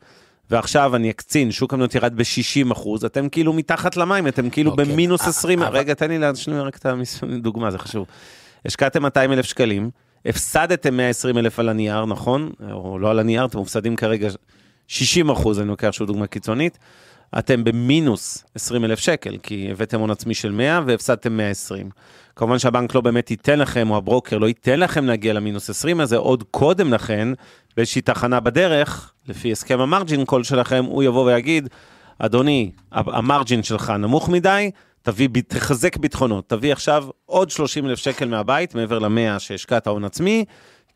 [0.52, 4.86] ועכשיו אני אקצין, שוק המניות ירד ב-60 אחוז, אתם כאילו מתחת למים, אתם כאילו אוקיי.
[4.86, 8.06] במינוס אה, 20, אבל- רגע, תן לי להשלים רק את הדוגמה, זה חשוב.
[8.66, 9.90] השקעתם 200 אלף שקלים,
[10.26, 12.52] הפסדתם 120 אלף על הנייר, נכון?
[12.72, 14.28] או לא על הנייר, אתם מופסדים כרגע
[14.88, 16.78] 60 אחוז, אני לוקח שוב דוגמה קיצונית.
[17.40, 21.90] אתם במינוס 20 אלף שקל, כי הבאתם הון עצמי של 100 והפסדתם 120.
[22.36, 26.18] כמובן שהבנק לא באמת ייתן לכם, או הברוקר לא ייתן לכם להגיע למינוס 20 הזה,
[26.18, 27.30] עוד קודם לכן,
[27.78, 31.70] באיזושהי תחנה בדרך, לפי הסכם המרג'ין קול שלכם, הוא יבוא ויגיד,
[32.20, 34.72] אדוני, המרג'ין שלך נמוך מדי,
[35.08, 40.46] תביא, תחזק ביטחונות, תביא עכשיו עוד 30 אלף שקל מהבית, מעבר ל-100 שהשקעת הון עצמי,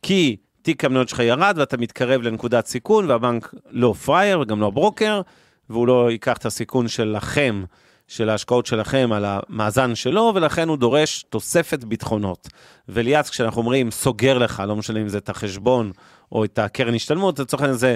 [0.02, 5.22] כי תיק המניות שלך ירד ואתה מתקרב לנקודת סיכון, והבנק לא פראייר וגם לא הברוקר,
[5.70, 7.64] והוא לא ייקח את הסיכון שלכם,
[8.08, 12.48] של ההשקעות שלכם על המאזן שלו, ולכן הוא דורש תוספת ביטחונות.
[12.90, 15.92] וליאס, כשאנחנו אומרים סוגר לך, לא משנה אם זה את החשבון
[16.32, 17.96] או את הקרן השתלמות, לצורך העניין זה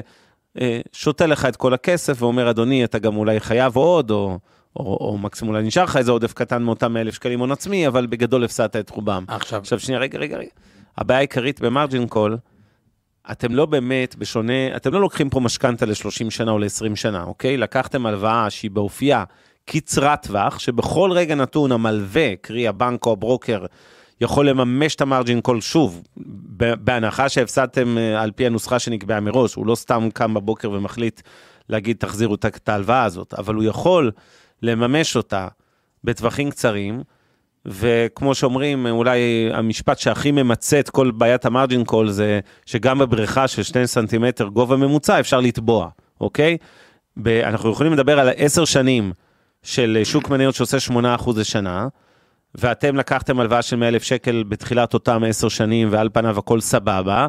[0.62, 4.39] אה, שותה לך את כל הכסף ואומר, אדוני, אתה גם אולי חייב עוד, או,
[4.75, 7.88] או, או מקסימום אולי נשאר לך איזה עודף קטן מאותם 100 אלף שקלים הון עצמי,
[7.88, 9.25] אבל בגדול הפסדת את רובם.
[9.27, 10.49] עכשיו, עכשיו שנייה, רגע, רגע, רגע.
[10.97, 12.38] הבעיה העיקרית במרג'ין קול,
[13.31, 17.57] אתם לא באמת, בשונה, אתם לא לוקחים פה משכנתה ל-30 שנה או ל-20 שנה, אוקיי?
[17.57, 19.23] לקחתם הלוואה שהיא באופייה
[19.65, 23.65] קצרת טווח, שבכל רגע נתון המלווה, קרי הבנק או הברוקר,
[24.21, 26.03] יכול לממש את ה margin call שוב,
[26.57, 31.21] בהנחה שהפסדתם אה, על פי הנוסחה שנקבעה מראש, הוא לא סתם קם בבוקר ומחליט
[31.69, 34.11] להגיד תחזירו את ההלוואה הזאת, אבל הוא יכול
[34.61, 35.47] לממש אותה
[36.03, 37.01] בטווחים קצרים,
[37.65, 43.47] וכמו שאומרים, אולי המשפט שהכי ממצה את כל בעיית ה margin call זה שגם בבריכה
[43.47, 45.89] של 2 סנטימטר גובה ממוצע אפשר לטבוע,
[46.21, 46.57] אוקיי?
[47.17, 49.11] ב- אנחנו יכולים לדבר על עשר שנים
[49.63, 51.87] של שוק מניות שעושה 8% לשנה,
[52.55, 57.27] ואתם לקחתם הלוואה של 100 אלף שקל בתחילת אותם עשר שנים, ועל פניו הכל סבבה,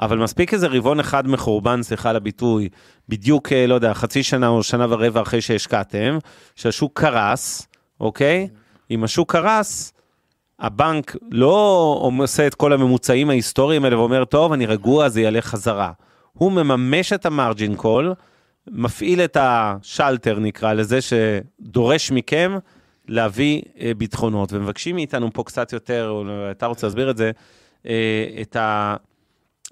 [0.00, 2.68] אבל מספיק איזה רבעון אחד מחורבן, סליחה על הביטוי,
[3.08, 6.18] בדיוק, אה, לא יודע, חצי שנה או שנה ורבע אחרי שהשקעתם,
[6.54, 7.68] שהשוק קרס,
[8.00, 8.48] אוקיי?
[8.90, 9.92] אם השוק קרס,
[10.60, 15.92] הבנק לא עושה את כל הממוצעים ההיסטוריים האלה ואומר, טוב, אני רגוע, זה יעלה חזרה.
[16.32, 18.14] הוא מממש את המרג'ין קול,
[18.70, 22.56] מפעיל את השלטר, נקרא לזה, שדורש מכם
[23.08, 27.30] להביא אה, ביטחונות, ומבקשים מאיתנו פה קצת יותר, לא, אתה רוצה להסביר את זה,
[27.86, 28.96] אה, את, ה,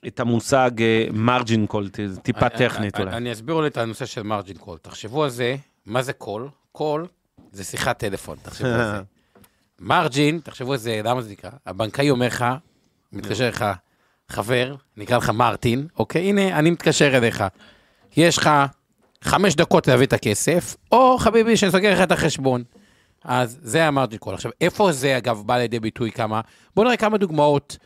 [0.06, 0.70] את המושג
[1.12, 1.88] margin call,
[2.22, 3.16] טיפה אני- טכנית אני- אולי.
[3.16, 4.78] אני אסביר אולי את הנושא של margin call.
[4.82, 6.48] תחשבו על זה, מה זה call?
[6.72, 7.06] call
[7.52, 9.00] זה שיחת טלפון, תחשבו על זה.
[9.80, 11.50] margin, תחשבו על זה, למה זה נקרא?
[11.66, 12.44] הבנקאי אומר לך,
[13.12, 13.64] מתקשר לך,
[14.28, 17.44] חבר, נקרא לך מרטין, אוקיי, הנה, אני מתקשר אליך.
[18.16, 18.50] יש לך
[19.24, 22.62] חמש דקות להביא את הכסף, או חביבי, שאני סוגר לך את החשבון.
[23.24, 24.34] אז זה המרג'ין קול.
[24.34, 26.40] עכשיו, איפה זה, אגב, בא לידי ביטוי כמה?
[26.76, 27.76] בואו נראה כמה דוגמאות.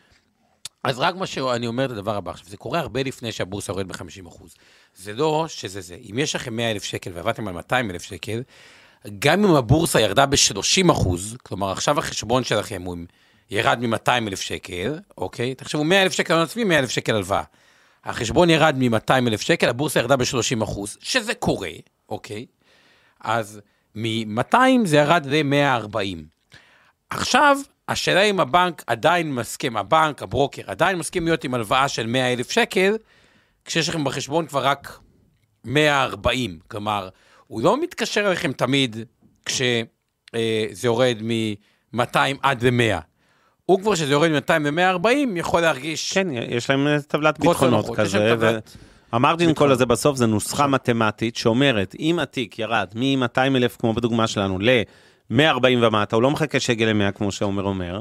[0.86, 3.86] אז רק מה שאני אומר את הדבר הבא, עכשיו, זה קורה הרבה לפני שהבורסה יורדת
[3.86, 4.42] ב-50%.
[4.96, 5.96] זה לא שזה זה.
[6.10, 8.42] אם יש לכם 100 אלף שקל ועבדתם על 200 אלף שקל,
[9.18, 12.96] גם אם הבורסה ירדה ב-30 אחוז, כלומר עכשיו החשבון שלכם הוא
[13.50, 15.54] ירד מ-200 אלף שקל, אוקיי?
[15.54, 17.42] תחשבו 100 אלף שקל הון עצמי, 100 אלף שקל הלוואה.
[18.04, 21.70] החשבון ירד מ-200 אלף שקל, הבורסה ירדה ב-30 אחוז, שזה קורה,
[22.08, 22.46] אוקיי?
[23.20, 23.60] אז
[23.94, 26.18] מ-200 זה ירד ל-140.
[27.10, 27.56] עכשיו,
[27.88, 32.50] השאלה אם הבנק עדיין מסכים, הבנק, הברוקר, עדיין מסכים להיות עם הלוואה של 100 אלף
[32.50, 32.96] שקל,
[33.64, 34.98] כשיש לכם בחשבון כבר רק
[35.64, 36.58] 140.
[36.68, 37.08] כלומר,
[37.46, 38.96] הוא לא מתקשר אליכם תמיד
[39.44, 43.00] כשזה יורד מ-200 עד ל-100.
[43.66, 46.12] הוא כבר, כשזה יורד מ-200 ל-140, יכול להרגיש...
[46.12, 48.36] כן, יש להם אה, טבלת ביטחונות כזה.
[49.12, 49.54] המרג'ין.
[49.54, 54.58] קול הזה בסוף זה נוסחה מתמטית שאומרת, אם התיק ירד מ-200 אלף, כמו בדוגמה שלנו,
[55.30, 58.00] ל-140 ומטה, הוא לא מחכה שיגיע ל-100, כמו שעומר אומר,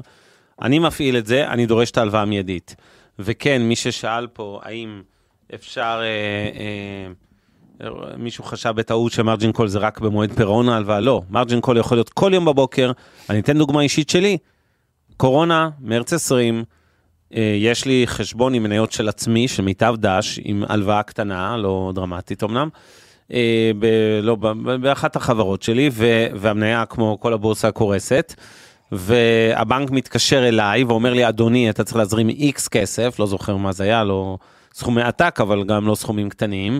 [0.61, 2.75] אני מפעיל את זה, אני דורש את ההלוואה המיידית.
[3.19, 5.01] וכן, מי ששאל פה, האם
[5.55, 6.07] אפשר, אה,
[7.81, 11.77] אה, מישהו חשב בטעות ש margin call זה רק במועד פירעון ההלוואה, לא, margin call
[11.77, 12.91] יכול להיות כל יום בבוקר,
[13.29, 14.37] אני אתן דוגמה אישית שלי,
[15.17, 16.63] קורונה, מרץ 20,
[17.35, 21.91] אה, יש לי חשבון עם מניות של עצמי, של מיטב דש, עם הלוואה קטנה, לא
[21.95, 22.79] דרמטית אמנם, אה,
[23.79, 24.35] ב- לא,
[24.81, 28.33] באחת החברות שלי, ו- והמניה, כמו כל הבורסה, קורסת.
[28.91, 33.83] והבנק מתקשר אליי ואומר לי, אדוני, אתה צריך להזרים איקס כסף, לא זוכר מה זה
[33.83, 34.37] היה, לא
[34.73, 36.79] סכומי עתק, אבל גם לא סכומים קטנים,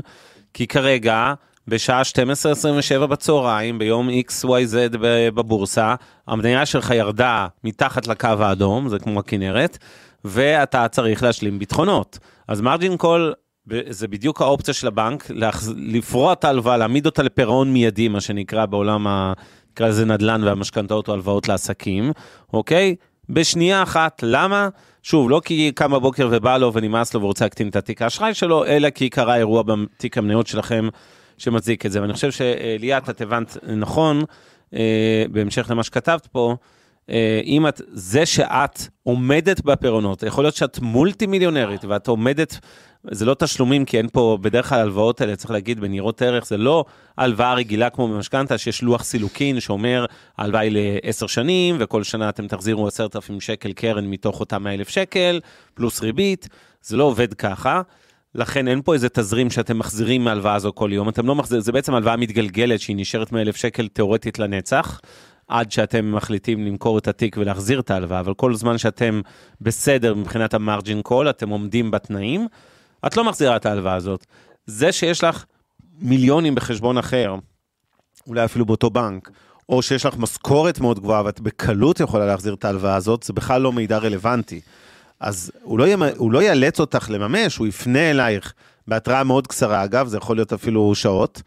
[0.54, 1.34] כי כרגע,
[1.68, 4.98] בשעה 12:27 בצהריים, ביום XYZ
[5.36, 5.96] בבורסה,
[6.28, 9.78] המניה שלך ירדה מתחת לקו האדום, זה כמו הכנרת,
[10.26, 12.20] ואתה צריך להשלים ביטחונות.
[12.48, 13.34] אז מרג'ין קול,
[13.90, 15.74] זה בדיוק האופציה של הבנק, להחז...
[15.78, 19.34] לפרוע את ההלוואה, להעמיד אותה לפירעון מיידי, מה שנקרא בעולם ה...
[19.72, 22.12] נקרא לזה נדל"ן והמשכנתאות או הלוואות לעסקים,
[22.54, 22.96] אוקיי?
[23.30, 24.70] בשנייה אחת, למה?
[25.04, 28.66] שוב, לא כי קם בבוקר ובא לו ונמאס לו ורוצה להקטין את התיק האשראי שלו,
[28.66, 30.88] אלא כי קרה אירוע בתיק המניות שלכם
[31.38, 32.02] שמצדיק את זה.
[32.02, 34.24] ואני חושב שליאת, את הבנת נכון,
[34.74, 36.75] אה, בהמשך למה שכתבת פה, אה,
[37.46, 42.60] אם את, זה שאת עומדת בפירעונות, יכול להיות שאת מולטי מיליונרית ואת עומדת,
[43.12, 46.58] זה לא תשלומים, כי אין פה, בדרך כלל הלוואות האלה, צריך להגיד, בניירות ערך, זה
[46.58, 46.86] לא
[47.18, 50.06] הלוואה רגילה כמו במשכנתה, שיש לוח סילוקין שאומר,
[50.38, 54.74] ההלוואה היא לעשר שנים, וכל שנה אתם תחזירו עשרת אלפים שקל קרן מתוך אותם 100
[54.74, 55.40] אלף שקל,
[55.74, 56.48] פלוס ריבית,
[56.82, 57.82] זה לא עובד ככה.
[58.36, 61.72] לכן אין פה איזה תזרים שאתם מחזירים מההלוואה הזו כל יום, אתם לא מחזירים, זה
[61.72, 65.00] בעצם הלוואה מתגלגלת שהיא נשארת 100 אלף שקל תיאורטית לנצח,
[65.48, 69.22] עד שאתם מחליטים למכור את התיק ולהחזיר את ההלוואה, אבל כל זמן שאתם
[69.62, 72.48] בסדר מבחינת המרג'ין קול, אתם עומדים בתנאים,
[73.08, 74.26] את לא מחזירה את ההלוואה הזאת.
[74.66, 75.46] זה שיש לך
[76.00, 77.36] מיליונים בחשבון אחר,
[78.28, 79.30] אולי אפילו באותו בנק,
[79.70, 83.62] או שיש לך משכורת מאוד גבוהה ואת בקלות יכולה להחזיר את ההלוואה הזאת, זה בכלל
[83.62, 84.62] לא מידע רלוונטי.
[85.20, 86.04] אז הוא לא, ימ...
[86.18, 88.54] הוא לא יאלץ אותך לממש, הוא יפנה אלייך
[88.88, 91.42] בהתראה מאוד קצרה, אגב, זה יכול להיות אפילו שעות,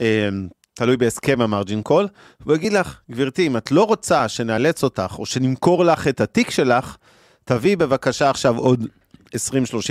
[0.00, 0.28] אה,
[0.76, 2.08] תלוי בהסכם המרג'ין קול,
[2.40, 6.50] והוא יגיד לך, גברתי, אם את לא רוצה שנאלץ אותך, או שנמכור לך את התיק
[6.50, 6.96] שלך,
[7.44, 8.86] תביאי בבקשה עכשיו עוד
[9.28, 9.36] 20-30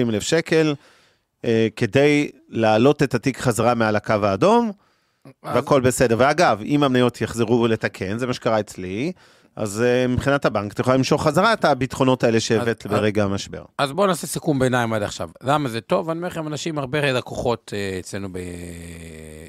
[0.10, 0.76] אלף שקל,
[1.46, 4.72] אה, כדי להעלות את התיק חזרה מעל הקו האדום,
[5.44, 6.16] והכל בסדר.
[6.20, 9.12] ואגב, אם המניות יחזרו לתקן, זה מה שקרה אצלי,
[9.56, 13.64] אז אה, מבחינת הבנק, את יכולה למשוך חזרה את הביטחונות האלה שהבאת אז- ברגע המשבר.
[13.78, 15.30] אז בואו נעשה סיכום ביניים עד עכשיו.
[15.44, 16.10] למה זה טוב?
[16.10, 18.28] אני אומר לכם, אנשים, הרבה לקוחות אה, אצלנו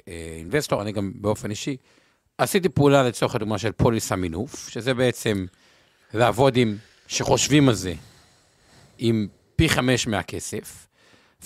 [0.06, 1.76] באינבסטור, אני גם באופן אישי,
[2.38, 5.46] עשיתי פעולה לצורך הדוגמה של פוליס המינוף, שזה בעצם
[6.14, 7.92] לעבוד עם, שחושבים על זה,
[8.98, 10.86] עם פי חמש מהכסף,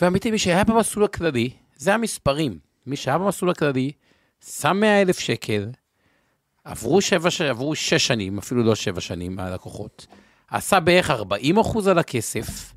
[0.00, 2.58] ואמיתי, מי שהיה במסלול הכללי, זה המספרים.
[2.86, 3.92] מי שהיה במסלול הכללי,
[4.60, 5.66] שם 100 אלף שקל,
[6.64, 10.06] עברו, שבע, ש- עברו שש שנים, אפילו לא שבע שנים, הלקוחות,
[10.50, 12.72] עשה בערך 40 אחוז על הכסף,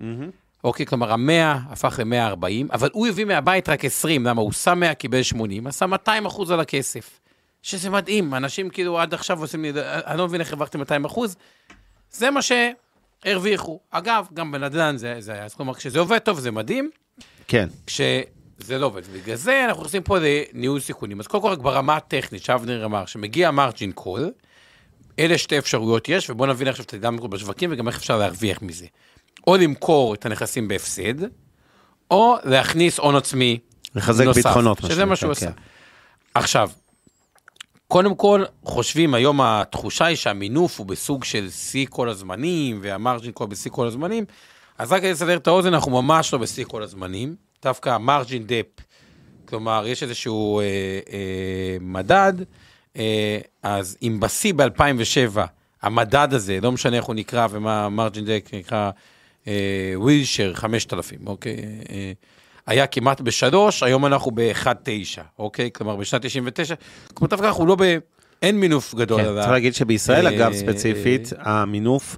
[0.63, 4.93] אוקיי, כלומר המאה הפך ל-140, אבל הוא הביא מהבית רק 20, למה הוא שם 100,
[4.93, 7.19] קיבל 80, עשה 200 אחוז על הכסף.
[7.61, 9.71] שזה מדהים, אנשים כאילו עד עכשיו עושים לי,
[10.05, 11.35] אני לא מבין איך הרווחתם 200 אחוז,
[12.11, 13.79] זה מה שהרוויחו.
[13.91, 16.89] אגב, גם בנדל"ן זה, זה היה, אז כלומר, כשזה עובד טוב זה מדהים,
[17.47, 17.69] כן.
[18.59, 19.01] כשזה לא עובד.
[19.13, 21.19] בגלל זה אנחנו נכנסים פה לניהול סיכונים.
[21.19, 24.31] אז קודם כל רק ברמה הטכנית, שאבנר אמר, שמגיע margin call,
[25.19, 28.85] אלה שתי אפשרויות יש, ובואו נבין עכשיו את הדינמיקות בשווקים וגם איך אפשר להרוויח מזה.
[29.47, 31.13] או למכור את הנכסים בהפסד,
[32.11, 33.59] או להכניס הון עצמי
[33.95, 35.47] לחזק נוסף, ביטחונות, מה שזה מה שהוא כן.
[35.47, 35.59] עושה.
[36.33, 36.69] עכשיו,
[37.87, 43.47] קודם כל, חושבים, היום התחושה היא שהמינוף הוא בסוג של שיא כל הזמנים, והמרג'ין קול
[43.47, 44.25] בשיא כל הזמנים,
[44.77, 47.35] אז רק כדי לסדר את האוזן, אנחנו ממש לא בשיא כל הזמנים.
[47.63, 48.83] דווקא המרג'ין דפ,
[49.45, 50.65] כלומר, יש איזשהו אה,
[51.13, 52.33] אה, מדד,
[52.97, 55.39] אה, אז אם בשיא ב-2007,
[55.81, 58.91] המדד הזה, לא משנה איך הוא נקרא ומה מרג'ין דק נקרא,
[59.95, 61.55] ווילשר 5000, אוקיי?
[61.89, 62.11] אה,
[62.67, 65.69] היה כמעט בשלוש, היום אנחנו ב-1.9, אוקיי?
[65.73, 66.75] כלומר, בשנת 99,
[67.13, 67.97] כלומר, דווקא אנחנו לא ב...
[68.41, 69.35] אין מינוף גדול כן.
[69.35, 72.17] צריך להגיד שבישראל, אה, אגב, ספציפית, המינוף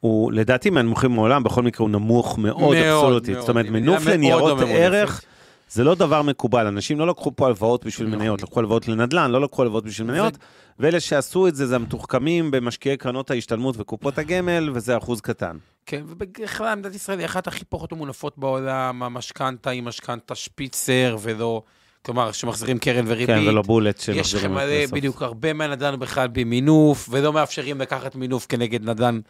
[0.00, 3.30] הוא, לדעתי, מהנמוכים מעולם, בכל מקרה הוא נמוך מאוד מאוד, אבסולוטית.
[3.30, 3.40] מאוד.
[3.40, 4.74] זאת אומרת, מינוף לניירות לא ממונפת.
[4.74, 5.22] ערך,
[5.70, 6.66] זה לא דבר מקובל.
[6.66, 8.18] אנשים לא לקחו פה הלוואות בשביל נכון.
[8.18, 10.38] מניות, לקחו הלוואות לנדל"ן, לא לקחו הלוואות בשביל מניות,
[10.78, 15.56] ואלה שעשו את זה, זה המתוחכמים במשקיעי קרנות ההשתלמות וקופות הגמל, וזה אחוז קטן.
[15.86, 21.62] כן, ובכלל מדינת ישראל היא אחת הכי פחות ממונפות בעולם, המשכנתה היא משכנתה שפיצר ולא...
[22.02, 23.36] כלומר, שמחזירים קרן וריבית.
[23.36, 24.86] כן, ולא בולט יש שמחזירים לכם את מלא.
[24.86, 29.20] בדיוק, הרבה מהנדל"ן בכלל במינוף, ולא מאפשרים לקחת מינוף כנגד נדל"ן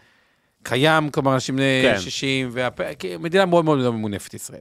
[0.62, 1.98] קיים, כלומר, אנשים בני כן.
[2.00, 2.80] 60, והפ-
[3.18, 4.60] מדינה מאוד מאוד לא ממונפת ישראל.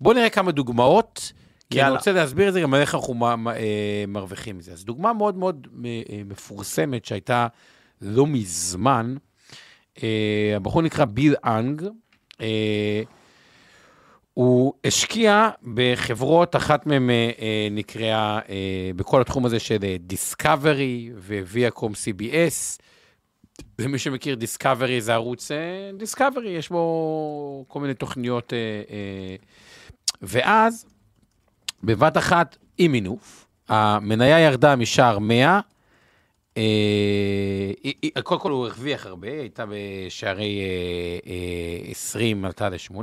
[0.00, 1.32] בואו נראה כמה דוגמאות,
[1.70, 1.96] כי אני יאללה.
[1.98, 3.54] רוצה להסביר את זה גם על איך אנחנו מ- מ- אה,
[4.08, 4.72] מרוויחים מזה.
[4.72, 5.92] אז דוגמה מאוד מאוד מ- אה,
[6.26, 7.46] מפורסמת שהייתה
[8.02, 9.14] לא מזמן,
[10.02, 10.08] אה,
[10.56, 11.82] הבחור נקרא Bill Hwang,
[12.40, 13.02] אה,
[14.34, 18.54] הוא השקיע בחברות, אחת מהן אה, אה, נקראה אה,
[18.96, 21.10] בכל התחום הזה של אה, דיסקאברי
[21.50, 22.78] וויאקום CBS.
[23.80, 25.50] ומי שמכיר דיסקאברי זה ערוץ
[25.96, 28.52] דיסקאברי, יש בו כל מיני תוכניות.
[28.52, 28.58] אה,
[28.90, 29.36] אה,
[30.22, 30.86] ואז,
[31.82, 35.60] בבת אחת, עם מינוף, המניה ירדה משער 100,
[36.56, 36.62] אה,
[37.82, 41.30] היא- היא- קודם כל הוא הרוויח הרבה, הייתה בשערי אה,
[41.86, 42.98] אה, 20, עלתה ל-80,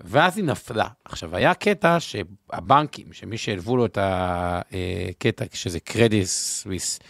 [0.00, 0.88] ואז היא נפלה.
[1.04, 7.00] עכשיו, היה קטע שהבנקים, שמי שהלוו לו את הקטע, שזה קרדיט סוויס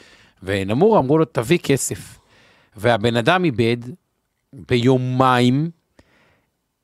[0.43, 2.20] ונמור, אמרו לו, תביא כסף.
[2.77, 3.77] והבן אדם איבד
[4.53, 5.71] ביומיים,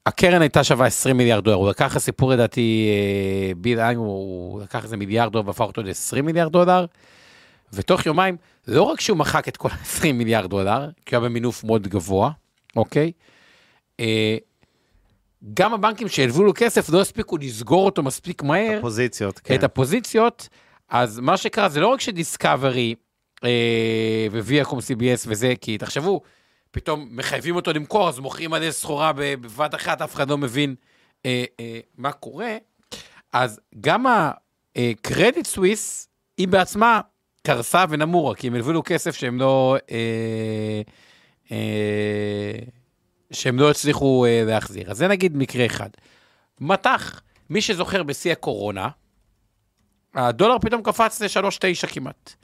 [0.07, 4.85] הקרן הייתה שווה 20 מיליארד דולר, הוא לקח הסיפור לדעתי, אה, ביל איינג, הוא לקח
[4.85, 6.87] איזה מיליארד דולר והפך אותו ל-20 מיליארד דולר,
[7.73, 8.37] ותוך יומיים,
[8.69, 12.31] לא רק שהוא מחק את כל ה-20 מיליארד דולר, כי הוא היה במינוף מאוד גבוה,
[12.77, 13.13] אוקיי?
[14.01, 14.37] אה,
[15.55, 19.55] גם הבנקים שהלוו לו כסף לא הספיקו לסגור אותו מספיק מהר, פוזיציות, כן.
[19.55, 20.49] את הפוזיציות,
[20.89, 22.95] אז מה שקרה זה לא רק שדיסקאברי
[24.33, 26.21] וויאקום CBS וזה, כי תחשבו,
[26.71, 30.75] פתאום מחייבים אותו למכור, אז מוכרים מלא סחורה בבת אחת, אף אחד לא מבין
[31.27, 32.57] אה, אה, מה קורה.
[33.33, 34.07] אז גם
[34.77, 36.09] הקרדיט סוויס,
[36.39, 37.01] היא בעצמה
[37.47, 39.77] קרסה ונמורה, כי הם הלוו לו כסף שהם לא...
[39.91, 40.83] אה,
[41.53, 42.59] אה,
[43.31, 44.91] שהם לא הצליחו אה, להחזיר.
[44.91, 45.91] אז זה נגיד מקרה אחד.
[46.61, 47.21] מטח,
[47.51, 48.89] מי שזוכר בשיא הקורונה,
[50.15, 52.35] הדולר פתאום קפץ ל-3.9 כמעט.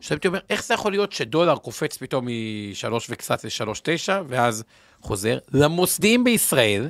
[0.00, 4.64] עכשיו הייתי אומר, איך זה יכול להיות שדולר קופץ פתאום מ-3 וקצת ל-3.9, ואז
[5.00, 5.38] חוזר?
[5.52, 6.88] למוסדיים בישראל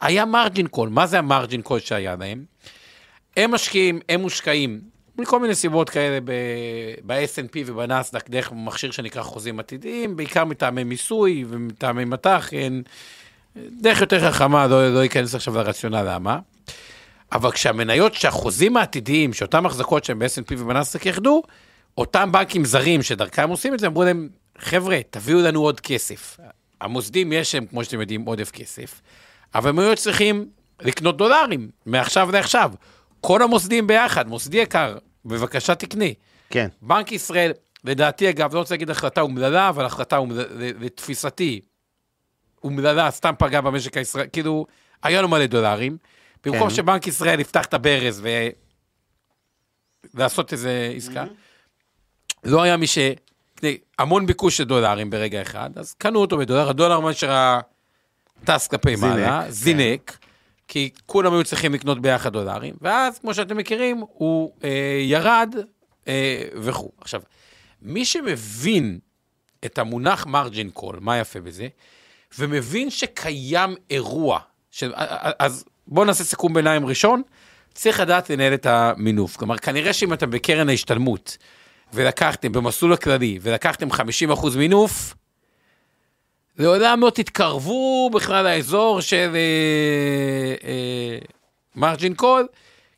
[0.00, 0.88] היה מרג'ין קול.
[0.88, 2.44] מה זה המרג'ין קול שהיה להם?
[3.36, 4.80] הם משקיעים, הם מושקעים,
[5.18, 6.32] מכל מיני סיבות כאלה ב-
[7.06, 12.82] ב-S&P ובנסדק, דרך מכשיר שנקרא חוזים עתידיים, בעיקר מטעמי מיסוי ומטעמי מטח, אין,
[13.56, 16.38] דרך יותר חכמה, לא, לא אכנס עכשיו לרציונל למה.
[17.32, 21.42] אבל כשהמניות, שהחוזים העתידיים, שאותן החזקות שהם ב-S&P ובנסדק ירדו,
[21.98, 24.28] אותם בנקים זרים שדרכם עושים את זה, אמרו להם,
[24.58, 26.36] חבר'ה, תביאו לנו עוד כסף.
[26.80, 29.00] המוסדים יש להם, כמו שאתם יודעים, עודף כסף,
[29.54, 30.48] אבל הם היו צריכים
[30.80, 32.72] לקנות דולרים, מעכשיו לעכשיו.
[33.20, 36.04] כל המוסדים ביחד, מוסדי יקר, בבקשה תקנה.
[36.50, 36.68] כן.
[36.82, 37.52] בנק ישראל,
[37.84, 40.44] לדעתי אגב, לא רוצה להגיד החלטה אומללה, אבל החלטה אומללה,
[40.80, 41.60] לתפיסתי,
[42.64, 44.66] אומללה, סתם פגעה במשק הישראלי, כאילו,
[45.02, 45.96] היה לו מלא דולרים.
[46.44, 46.74] במקום כן.
[46.74, 48.28] שבנק ישראל יפתח את הברז ו...
[50.14, 51.24] לעשות איזה עסקה,
[52.44, 52.98] לא היה מי ש...
[53.98, 57.58] המון ביקוש של דולרים ברגע אחד, אז קנו אותו בדולר, הדולר מאשר
[58.44, 59.50] טס כלפי זינק, מעלה, כן.
[59.50, 60.18] זינק,
[60.68, 65.54] כי כולם היו צריכים לקנות ביחד דולרים, ואז, כמו שאתם מכירים, הוא אה, ירד
[66.08, 66.92] אה, וכו'.
[67.00, 67.22] עכשיו,
[67.82, 68.98] מי שמבין
[69.64, 71.68] את המונח מרג'ין קול, מה יפה בזה,
[72.38, 74.38] ומבין שקיים אירוע,
[74.70, 74.92] של,
[75.38, 77.22] אז בואו נעשה סיכום ביניים ראשון,
[77.74, 79.36] צריך לדעת לנהל את המינוף.
[79.36, 81.36] כלומר, כנראה שאם אתם בקרן ההשתלמות,
[81.94, 85.14] ולקחתם במסלול הכללי, ולקחתם 50% מינוף,
[86.58, 89.36] לעולם לא תתקרבו בכלל לאזור של
[91.76, 92.46] מרג'ין קול,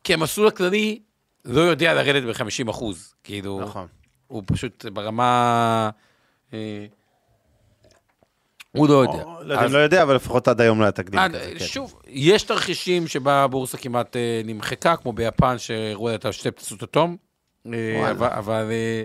[0.05, 1.01] כי המסלול הכללי
[1.45, 2.85] לא יודע לרדת ב-50%.
[3.25, 3.87] כאילו, נכון.
[4.27, 5.91] הוא פשוט ברמה...
[6.55, 6.87] אה,
[8.73, 9.25] הוא לא יודע.
[9.43, 11.53] לא יודע אם לא יודע, אבל לפחות עד היום לא היה תקדים כזה.
[11.59, 11.65] כן.
[11.65, 17.17] שוב, יש תרחישים שבה הבורסה כמעט אה, נמחקה, כמו ביפן, שהראו את שתי פצצות אטום.
[17.75, 18.11] אה.
[18.11, 18.69] אבל- אבל...
[18.71, 19.03] אה,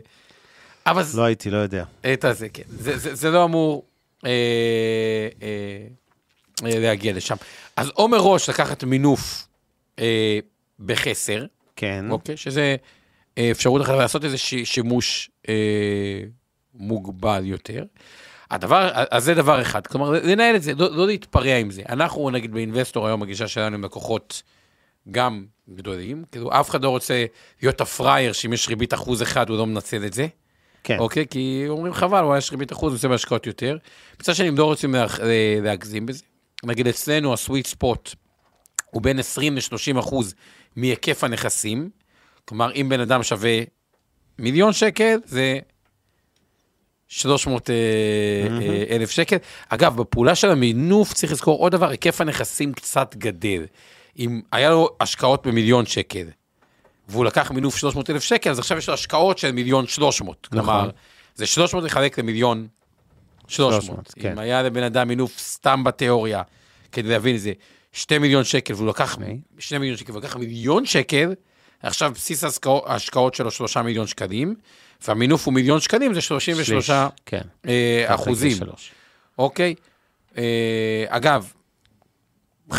[0.92, 1.84] אבל לא הייתי, לא יודע.
[2.14, 2.64] את הזה, כן.
[2.68, 3.86] זה, זה, זה לא אמור
[4.26, 4.30] אה,
[5.42, 5.88] אה,
[6.68, 7.36] אה, להגיע לשם.
[7.76, 9.48] אז או מראש לקחת מינוף
[10.00, 10.40] אה,
[10.80, 11.46] בחסר,
[11.76, 12.06] כן.
[12.10, 12.38] אוקיי?
[12.38, 12.76] שזה
[13.52, 15.54] אפשרות אחת לעשות איזה ש, שימוש אה,
[16.74, 17.84] מוגבל יותר.
[18.52, 21.82] הדבר, אז זה דבר אחד, כלומר, לנהל את זה, לא, לא להתפרע עם זה.
[21.90, 24.42] אנחנו, נגיד, באינבסטור היום, הגישה שלנו עם לקוחות
[25.12, 27.26] גם גדולים, כאילו, אף אחד לא רוצה
[27.62, 30.28] להיות הפראייר, שאם יש ריבית אחוז אחד, הוא לא מנצל את זה.
[30.84, 31.00] כן.
[31.00, 31.26] אוקיי?
[31.28, 33.78] כי אומרים חבל, אולי יש ריבית אחוז, נעשה בהשקעות יותר.
[34.20, 35.06] מצד שני, הם לא רוצים לה,
[35.62, 36.24] להגזים בזה.
[36.64, 38.16] נגיד אצלנו הסוויט ספוט
[38.92, 40.36] הוא בין 20 ל-30 אחוז
[40.76, 41.90] מהיקף הנכסים.
[42.46, 43.60] כלומר, אם בן אדם שווה
[44.40, 45.60] מיליון שקל, זה
[47.08, 47.76] 300 אה,
[48.62, 49.38] אה, אלף שקל.
[49.70, 53.66] אגב, בפעולה של המינוף צריך לזכור עוד דבר, היקף הנכסים קצת גדל.
[54.22, 56.28] אם היה לו השקעות במיליון שקל,
[57.08, 60.48] והוא לקח מינוף 300 אלף שקל, אז עכשיו יש לו השקעות של מיליון 300.
[60.52, 60.90] כלומר,
[61.36, 62.68] זה 300 לחלק למיליון
[63.48, 63.82] 300.
[63.82, 64.32] 300, כן.
[64.32, 66.42] אם היה לבן אדם מינוף סתם בתיאוריה,
[66.92, 67.52] כדי להבין את זה,
[67.92, 69.40] 2 מיליון שקל, והוא לקח אוקיי.
[69.60, 71.34] 2 מיליון שקל, והוא לקח מיליון שקל,
[71.84, 72.44] עכשיו בסיס
[72.86, 74.56] ההשקעות- שלו 3 מיליון שקלים,
[75.08, 76.92] והמינוף הוא מיליון שקלים, זה 33 שליש,
[77.26, 77.42] כן.
[77.68, 78.58] אה, אחוזים.
[79.38, 79.76] אוקיי?
[80.38, 81.54] אה, אגב,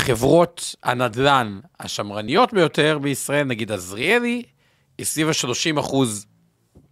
[0.03, 4.43] חברות הנדל"ן השמרניות ביותר בישראל, נגיד עזריאלי,
[4.99, 6.27] היא סביב ה-30 אחוז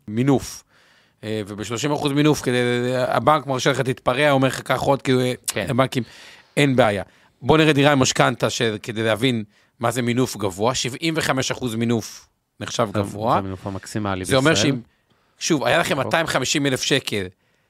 [0.08, 0.64] מינוף.
[1.24, 2.56] אה, וב-30 אחוז מינוף, כדי,
[2.96, 5.66] הבנק מרשה לך תתפרע, אומר לך קח עוד, כאילו, כן.
[5.68, 6.02] לבנקים
[6.56, 7.02] אין בעיה.
[7.42, 8.46] בוא נראה דירה עם משכנתה,
[8.82, 9.44] כדי להבין
[9.80, 12.28] מה זה מינוף גבוה, 75 אחוז מינוף
[12.60, 13.32] נחשב גבוה.
[13.32, 14.72] זה המינוף המקסימלי זה אומר בישראל.
[14.72, 14.80] שאם,
[15.38, 17.26] שוב, היה לכם 250 אלף שקל,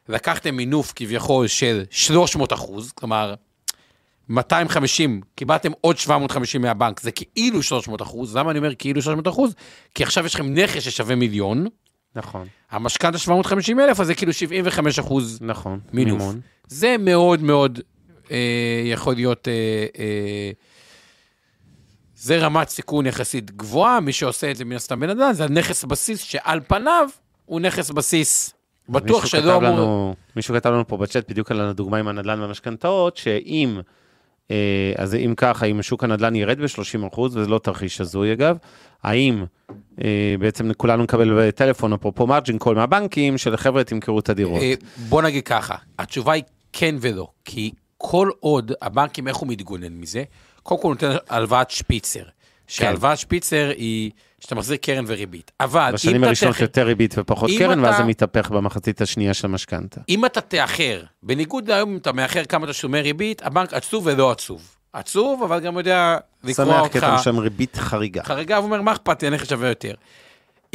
[0.09, 3.34] לקחתם מינוף כביכול של 300 אחוז, כלומר,
[4.31, 9.55] 250, קיבלתם עוד 750 מהבנק, זה כאילו 300 אחוז, למה אני אומר כאילו 300 אחוז?
[9.95, 11.66] כי עכשיו יש לכם נכס ששווה מיליון,
[12.16, 15.81] נכון, המשכנתה 750 אלף, אז זה כאילו 75 אחוז נכון.
[15.93, 16.18] מינוף.
[16.18, 16.41] מימון.
[16.66, 17.81] זה מאוד מאוד
[18.31, 20.51] אה, יכול להיות, אה, אה,
[22.16, 25.85] זה רמת סיכון יחסית גבוהה, מי שעושה את זה מן הסתם בן אדם, זה נכס
[25.85, 27.09] בסיס שעל פניו
[27.47, 28.55] הוא נכס בסיס.
[28.89, 29.70] בטוח שלא אמור...
[29.70, 33.81] לנו, מישהו כתב לנו פה בצ'אט בדיוק על הדוגמה עם הנדל"ן והמשכנתאות, שאם,
[34.97, 38.57] אז אם ככה, אם שוק הנדל"ן ירד ב-30%, וזה לא תרחיש הזוי אגב,
[39.03, 39.45] האם
[40.05, 44.63] אה, בעצם כולנו נקבל טלפון, אפרופו מרג'ין קול מהבנקים, של חבר'ה תמכרו את הדירות.
[44.63, 44.75] אה,
[45.09, 46.43] בוא נגיד ככה, התשובה היא
[46.73, 50.25] כן ולא, כי כל עוד הבנקים, איך הוא מתגונן מזה?
[50.63, 52.23] קודם כל הוא נותן הלוואת שפיצר,
[52.67, 55.51] שהלוואת שפיצר היא שאתה מחזיר קרן וריבית.
[55.61, 59.47] אבל בשנים הראשונות תכף- יותר ריבית ופחות קרן, ואז אתה- זה מתהפך במחצית השנייה של
[59.47, 60.01] המשכנתה.
[60.09, 64.76] אם אתה תאחר, בניגוד להיום אם אתה מאחר כמה תשלומי ריבית, הבנק עצוב ולא עצוב.
[64.93, 66.97] עצוב, אבל גם יודע לקרוא שמח כי אותך.
[66.97, 68.22] אתה משלם ריבית חריגה.
[68.24, 69.95] חריגה, הוא אומר, מה אכפת לי, הנכס שווה יותר.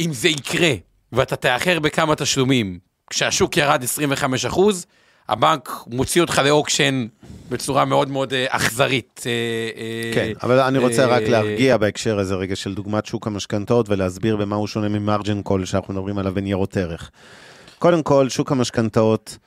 [0.00, 0.72] אם זה יקרה,
[1.12, 2.78] ואתה תאחר בכמה תשלומים,
[3.10, 4.86] כשהשוק ירד 25 אחוז,
[5.28, 7.06] הבנק מוציא אותך ל auction
[7.48, 9.22] בצורה מאוד מאוד אה, אכזרית.
[9.26, 9.32] אה,
[9.80, 14.36] אה, כן, אבל אני רוצה רק להרגיע בהקשר הזה רגע של דוגמת שוק המשכנתאות ולהסביר
[14.36, 17.10] במה הוא שונה מ margin call שאנחנו מדברים עליו בניירות ערך.
[17.78, 19.38] קודם כל, שוק המשכנתאות,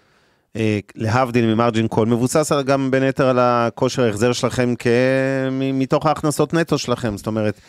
[0.95, 4.87] להבדיל מ margin call, מבוסס גם בין היתר על הכושר ההחזר שלכם כ...
[5.51, 7.17] מתוך ההכנסות נטו שלכם.
[7.17, 7.59] זאת אומרת,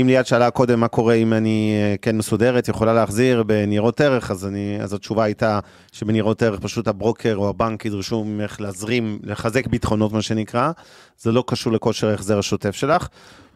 [0.00, 4.30] אם ליאת שאלה קודם מה קורה אם אני אה, כן מסודרת, יכולה להחזיר בניירות ערך,
[4.30, 5.60] אז, אני, אז התשובה הייתה
[5.92, 10.70] שבניירות ערך פשוט הברוקר או הבנק ידרשו ממך להזרים, לחזק ביטחונות מה שנקרא,
[11.18, 13.08] זה לא קשור לכושר ההחזר השוטף שלך.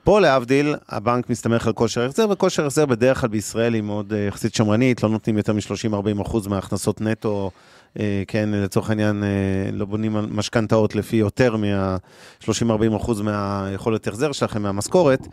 [0.04, 4.18] פה להבדיל, הבנק מסתמך על כושר החזר, וכושר החזר בדרך כלל בישראל היא מאוד אה,
[4.18, 7.60] יחסית שמרנית, לא נותנים יותר מ-30-40 אחוז מההכנסות נטו, אה,
[8.28, 9.28] כן, לצורך העניין, אה,
[9.72, 15.28] לא בונים משכנתאות לפי יותר מה-30-40 אחוז מהיכולת החזר שלכם, מהמשכורת,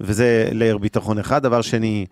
[0.00, 1.42] וזה לייר ביטחון אחד.
[1.42, 2.06] דבר שני,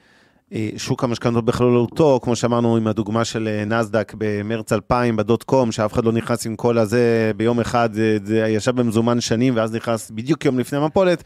[0.53, 5.73] אה, שוק המשכנתות בכללותו, כמו שאמרנו עם הדוגמה של אה, נסדק במרץ 2000 בדוט קום,
[5.73, 7.89] שאף אחד לא נכנס עם כל הזה ביום אחד,
[8.25, 11.25] זה, ישב במזומן שנים ואז נכנס בדיוק יום לפני מפולת.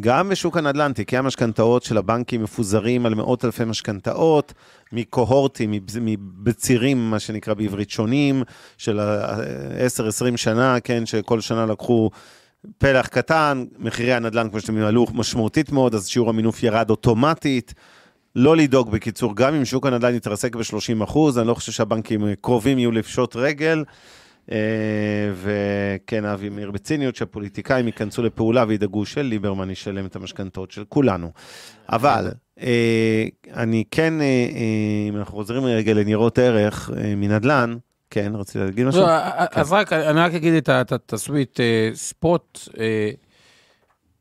[0.00, 4.54] גם בשוק הנדל"ן, תיקי המשכנתאות של הבנקים מפוזרים על מאות אלפי משכנתאות,
[4.92, 8.42] מקוהורטים, מבצירים, מה שנקרא בעברית שונים,
[8.76, 9.36] של ה-
[10.32, 12.10] 10-20 שנה, כן, שכל שנה לקחו
[12.78, 17.74] פלח קטן, מחירי הנדל"ן, כמו שאתם יודעים, עלו משמעותית מאוד, אז שיעור המינוף ירד אוטומטית.
[18.36, 22.78] לא לדאוג, בקיצור, גם אם שוק הנדל"ן יתרסק ב-30 אחוז, אני לא חושב שהבנקים קרובים
[22.78, 23.84] יהיו לפשוט רגל.
[24.52, 24.56] אה,
[25.34, 31.30] וכן, אבי מאיר בציניות, שהפוליטיקאים ייכנסו לפעולה וידאגו שליברמן ישלם את המשכנתאות של כולנו.
[31.92, 32.30] אבל
[32.60, 33.24] אה,
[33.54, 34.46] אני כן, אה,
[35.08, 37.76] אם אנחנו חוזרים רגע לניירות ערך מנדל"ן,
[38.10, 39.00] כן, רציתי להגיד משהו?
[39.00, 39.08] לא,
[39.52, 42.58] אז רק, אני רק אגיד את ה- את התסווית אה, ספוט,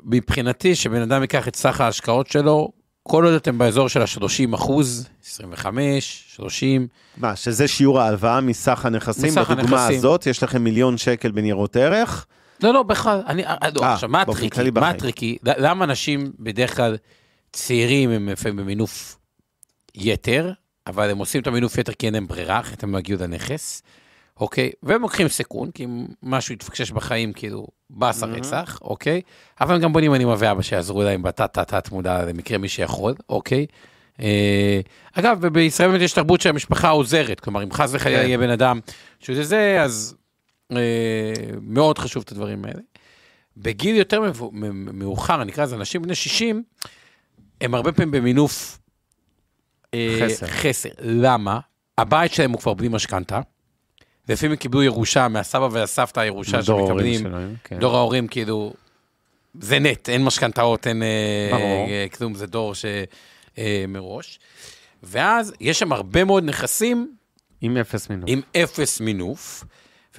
[0.03, 2.71] מבחינתי, שבן אדם ייקח את סך ההשקעות שלו,
[3.07, 6.87] כל עוד אתם באזור של ה-30 אחוז, 25, 30,
[7.17, 9.29] מה, שזה שיעור ההלוואה מסך הנכסים?
[9.29, 9.97] מסך בדוגמה הנכסים.
[9.97, 12.25] הזאת, יש לכם מיליון שקל בניירות ערך.
[12.63, 14.71] לא, לא, בכלל, אני, אה, לא, אה, עכשיו, מה הטריקי?
[14.71, 14.89] מה.
[14.89, 15.37] הטריקי?
[15.43, 16.97] למה אנשים בדרך כלל
[17.51, 19.17] צעירים הם לפעמים במינוף
[19.95, 20.51] יתר,
[20.87, 23.83] אבל הם עושים את המינוף יתר כי אין להם ברירה, אחרת הם לא יגיעו לנכס,
[24.39, 24.71] אוקיי?
[24.83, 29.21] והם לוקחים סיכון, כי אם משהו יתפקשש בחיים, כאילו, באס הרצח, אוקיי?
[29.61, 33.65] אבל הם גם בונים אני ואבא שיעזרו להם בתת-תת-תת מודע למקרה מי שיכול, אוקיי?
[34.21, 34.79] אה,
[35.13, 38.27] אגב, בישראל באמת יש תרבות שהמשפחה עוזרת, כלומר, אם חס וחלילה כן.
[38.27, 38.79] יהיה בן אדם
[39.19, 40.15] שזה זה, אז
[40.71, 40.77] אה,
[41.61, 42.81] מאוד חשוב את הדברים האלה.
[43.57, 44.21] בגיל יותר
[44.93, 46.63] מאוחר, נקרא לזה אנשים בני 60,
[47.61, 48.79] הם הרבה פעמים במינוף
[49.93, 50.47] אה, חסר.
[50.47, 50.89] חסר.
[50.99, 51.59] למה?
[51.97, 53.41] הבית שלהם הוא כבר בלי משכנתה.
[54.29, 57.19] לפעמים הם קיבלו ירושה מהסבא והסבתא, הירושה דור ההורים שמקבלים.
[57.19, 57.79] שלהם, כן.
[57.79, 58.73] דור ההורים, כאילו,
[59.59, 61.07] זה נט, אין משכנתאות, אין אה.
[61.89, 62.85] אה, כלום, זה דור ש...
[63.57, 63.85] אה.
[65.03, 67.11] ואז יש שם הרבה מאוד נכסים
[67.61, 68.29] עם אפס מינוף.
[68.29, 69.63] עם אפס מינוף,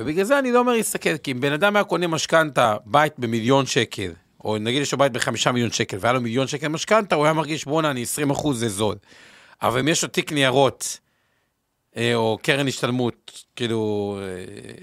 [0.00, 3.66] ובגלל זה אני לא אומר להסתכל, כי אם בן אדם היה קונה משכנתה, בית במיליון
[3.66, 4.12] שקל,
[4.44, 7.32] או נגיד יש לו בית בחמישה מיליון שקל, והיה לו מיליון שקל משכנתה, הוא היה
[7.32, 8.96] מרגיש, בואנה, אני 20 אחוז, זה זול.
[9.62, 10.98] אבל אם יש לו תיק ניירות,
[12.14, 14.26] או קרן השתלמות, כאילו, אה,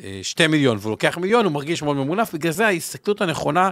[0.03, 3.69] אה, שתי מיליון, והוא לוקח מיליון, הוא מרגיש מאוד ממונף, בגלל זה ההסתכלות הנכונה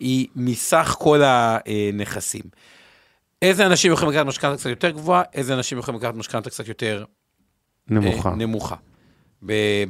[0.00, 2.42] היא מסך כל הנכסים.
[3.42, 7.04] איזה אנשים יכולים לקחת משכנתה קצת יותר גבוהה, איזה אנשים יכולים לקחת משכנתה קצת יותר
[7.88, 8.30] נמוכה.
[8.30, 8.76] אה, נמוכה.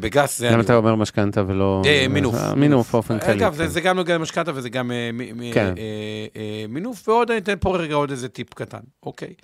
[0.00, 0.50] בגס זה...
[0.50, 1.82] למה אתה אומר משכנתה ולא...
[1.86, 2.34] אה, מינוף.
[2.34, 3.32] אה, מינוף באופן כללי.
[3.32, 3.68] אגב, זה, כן.
[3.68, 5.10] זה גם נוגע למשכנתה וזה גם אה,
[5.54, 5.74] כן.
[5.78, 9.34] אה, אה, מינוף, ועוד אני אתן פה רגע עוד איזה טיפ קטן, אוקיי.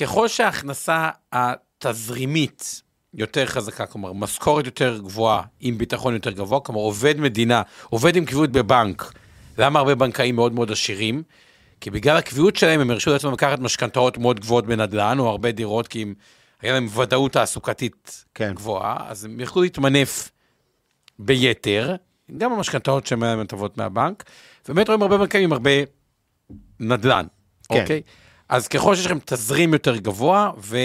[0.00, 2.82] ככל שההכנסה התזרימית
[3.14, 8.24] יותר חזקה, כלומר, משכורת יותר גבוהה עם ביטחון יותר גבוה, כלומר, עובד מדינה, עובד עם
[8.24, 9.12] קביעות בבנק,
[9.58, 11.22] למה הרבה בנקאים מאוד מאוד עשירים?
[11.80, 15.88] כי בגלל הקביעות שלהם הם הרשו לעצמם לקחת משכנתאות מאוד גבוהות בנדל"ן, או הרבה דירות,
[15.88, 16.14] כי הם,
[16.62, 18.54] היה להם ודאות תעסוקתית כן.
[18.54, 20.30] גבוהה, אז הם יכלו להתמנף
[21.18, 21.96] ביתר,
[22.36, 24.24] גם המשכנתאות שהן להם הטבות מהבנק,
[24.68, 25.70] ובאמת רואים הרבה בנקאים עם הרבה
[26.80, 27.26] נדל"ן,
[27.68, 27.80] כן.
[27.80, 28.02] אוקיי?
[28.48, 30.76] אז ככל שיש לכם תזרים יותר גבוה, ו...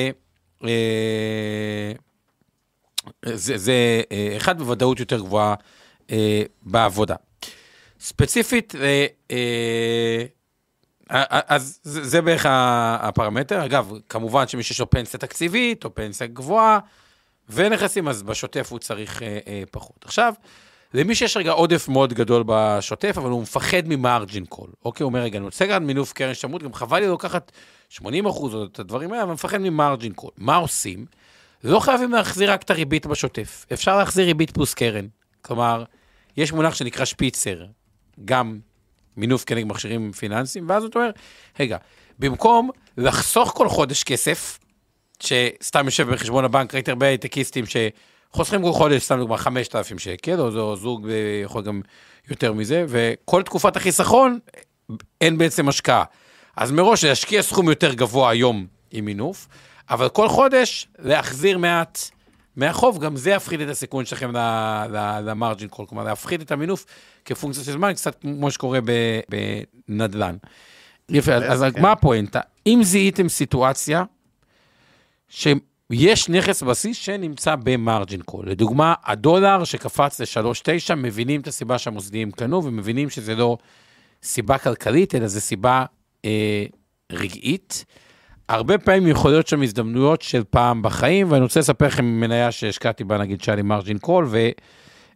[0.64, 1.92] אה,
[3.26, 5.56] זה, זה אה, אחד בוודאות יותר גבוהה
[6.12, 7.16] אה, בעבודה.
[8.00, 10.26] ספציפית, אה, אה,
[11.48, 12.46] אז זה, זה בערך
[13.00, 13.66] הפרמטר.
[13.66, 16.80] אגב, כמובן שמי שיש לו פנסיה תקציבית או פנסיה גבוהה
[17.50, 20.06] ונכסים, אז בשוטף הוא צריך אה, אה, פחות.
[20.06, 20.34] עכשיו,
[20.94, 24.68] למי שיש רגע עודף מאוד גדול בשוטף, אבל הוא מפחד מ margin call.
[24.86, 27.52] אוקיי, הוא אומר, רגע, אני רוצה לקחת מינוף קרן השתלמות, גם חבל לי לקחת
[27.90, 30.32] 80 אחוז או את הדברים האלה, אבל מפחד מ margin call.
[30.38, 31.06] מה עושים?
[31.64, 35.08] לא חייבים להחזיר רק את הריבית בשוטף, אפשר להחזיר ריבית פלוס קרן.
[35.42, 35.84] כלומר,
[36.38, 37.66] יש מונח שנקרא שפיצר,
[38.26, 38.60] גם
[39.18, 41.12] מינוף כנגד מכשירים פיננסיים, ואז אתה אומר,
[41.60, 41.78] רגע,
[42.20, 44.60] במקום לחסוך כל חודש כסף,
[45.20, 47.66] שסתם יושב בחשבון הבנק, ראיתי הרבה הייטקיסטים
[48.34, 51.82] שחוסכים כל חודש, סתם דוגמה, 5,000 שקל, או, או זוג אה, יכול גם
[52.30, 54.40] יותר מזה, וכל תקופת החיסכון
[55.22, 56.04] אין בעצם השקעה.
[56.58, 59.48] אז מראש להשקיע סכום יותר גבוה היום עם מינוף,
[59.90, 62.00] אבל כל חודש להחזיר מעט
[62.56, 64.32] מהחוב, גם זה יפחית את הסיכון שלכם
[65.24, 66.86] למרג'ין קול, כלומר להפחית את המינוף
[67.26, 68.80] כפונקציה של זמן, קצת כמו שקורה
[69.90, 70.36] בנדל"ן.
[71.10, 71.82] יפה, אז, כן.
[71.82, 72.40] מה הפואנטה?
[72.68, 74.04] אם זיהיתם סיטואציה
[75.92, 82.32] שיש נכס בסיס שנמצא ב margin call, לדוגמה, הדולר שקפץ ל-3.9, מבינים את הסיבה שהמוסדיים
[82.32, 83.58] קנו ומבינים שזה לא
[84.24, 85.86] סיבה כלכלית, אלא זה סיבה
[86.26, 86.66] אה,
[87.12, 87.86] רגעית.
[88.50, 93.04] הרבה פעמים יכול להיות שם הזדמנויות של פעם בחיים, ואני רוצה לספר לכם מניה שהשקעתי
[93.04, 94.28] בה, נגיד, שהיה לי margin call,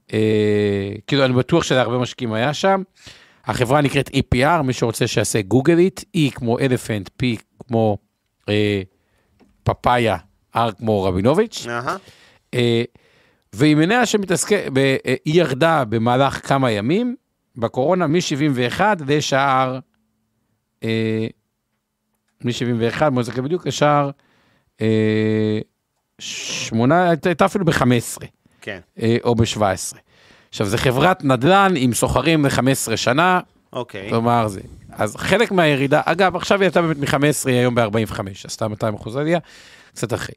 [0.09, 2.81] וכאילו, אני בטוח שלהרבה משקיעים היה שם.
[3.45, 7.25] החברה נקראת EPR, מי שרוצה שיעשה גוגל איט, E כמו אלפנט, P
[7.67, 7.97] כמו
[8.49, 8.81] אה,
[9.63, 10.17] פפאיה,
[10.57, 11.65] R כמו רבינוביץ'.
[12.53, 12.83] אה,
[13.53, 14.95] והיא מניה שמתעסקת, אה,
[15.25, 17.15] היא ירדה במהלך כמה ימים
[17.55, 19.79] בקורונה מ-71 לשער,
[20.83, 21.27] אה,
[22.43, 24.11] מ-71, בוא נזכר בדיוק, לשער
[24.81, 25.59] אה,
[26.19, 28.25] שמונה, הייתה אפילו ב-15
[28.61, 28.79] כן,
[29.23, 29.97] או ב-17.
[30.49, 33.39] עכשיו, זו חברת נדל"ן עם סוחרים ל-15 שנה,
[33.73, 34.09] אוקיי.
[34.09, 34.61] כלומר זה.
[34.91, 39.15] אז חלק מהירידה, אגב, עכשיו היא הייתה באמת מ-15, היא היום ב-45, עשתה 200 אחוז
[39.15, 39.39] עלייה,
[39.97, 40.35] קצת אחרי.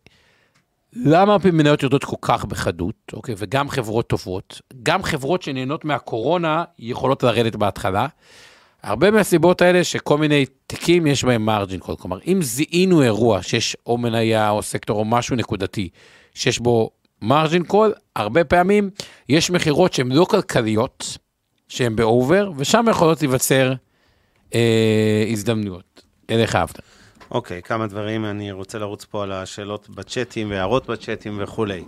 [0.92, 7.22] למה מניות יורדות כל כך בחדות, אוקיי, וגם חברות טובות, גם חברות שנהנות מהקורונה יכולות
[7.22, 8.06] לרדת בהתחלה.
[8.82, 13.76] הרבה מהסיבות האלה שכל מיני תיקים יש בהם מרג'ין קול, כלומר, אם זיהינו אירוע שיש
[13.86, 15.88] או מניה או סקטור או משהו נקודתי
[16.34, 16.90] שיש בו
[17.22, 18.90] margin call, הרבה פעמים
[19.28, 21.18] יש מכירות שהן לא כלכליות,
[21.68, 23.72] שהן ב over, ושם יכולות להיווצר
[24.54, 26.02] אה, הזדמנויות.
[26.30, 26.99] אליך אבנר.
[27.30, 31.84] אוקיי, כמה דברים, אני רוצה לרוץ פה על השאלות בצ'אטים והערות בצ'אטים וכולי.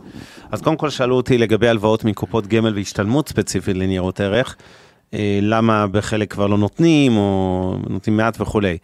[0.51, 4.57] אז קודם כל שאלו אותי לגבי הלוואות מקופות גמל והשתלמות ספציפית לניירות ערך,
[5.15, 8.79] אה, למה בחלק כבר לא נותנים, או נותנים מעט וכולי.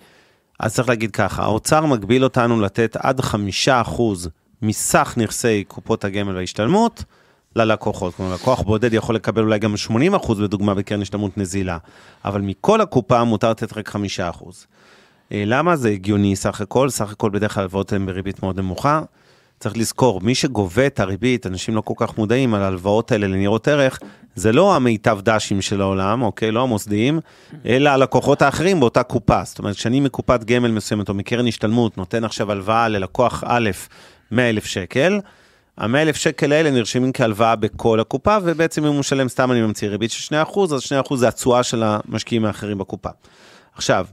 [0.61, 4.29] אז צריך להגיד ככה, האוצר מגביל אותנו לתת עד חמישה אחוז
[4.63, 7.05] מסך נכסי קופות הגמל וההשתלמות
[7.57, 8.15] ללקוחות.
[8.15, 11.79] כלומר, לקוח בודד יכול לקבל אולי גם 80 אחוז, לדוגמה, בקרן השתלמות נזילה,
[12.25, 14.67] אבל מכל הקופה מותר לתת רק חמישה אחוז.
[15.33, 15.77] אה, למה?
[15.77, 19.03] זה הגיוני סך הכל, סך הכל בדרך כלל הלוואות הן בריבית מאוד נמוכה.
[19.61, 23.69] צריך לזכור, מי שגובה את הריבית, אנשים לא כל כך מודעים על ההלוואות האלה לניירות
[23.69, 23.99] ערך,
[24.35, 26.51] זה לא המיטב דשים של העולם, אוקיי?
[26.51, 27.21] לא המוסדיים,
[27.67, 29.45] אלא הלקוחות האחרים באותה קופה.
[29.45, 33.71] זאת אומרת, כשאני מקופת גמל מסוימת או מקרן השתלמות נותן עכשיו הלוואה ללקוח א'
[34.31, 35.21] 100 אלף שקל,
[35.79, 39.89] ה-100 אלף שקל האלה נרשמים כהלוואה בכל הקופה, ובעצם אם הוא משלם סתם אני ממציא
[39.89, 43.11] ריבית של 2%, אז 2% זה התשואה של המשקיעים האחרים בקופה.
[43.75, 44.07] עכשיו,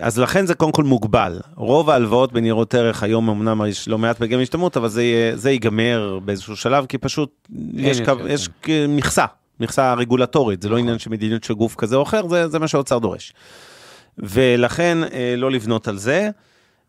[0.00, 1.40] אז לכן זה קודם כל מוגבל.
[1.56, 6.18] רוב ההלוואות בניירות ערך היום אמנם יש לא מעט בגמל השתלמות, אבל זה, זה ייגמר
[6.24, 9.24] באיזשהו שלב, כי פשוט יש, קו, יש כ- מכסה,
[9.60, 12.68] מכסה רגולטורית, זה לא עניין של מדיניות של גוף כזה או אחר, זה, זה מה
[12.68, 13.32] שהאוצר דורש.
[14.18, 16.30] ולכן אה, לא לבנות על זה.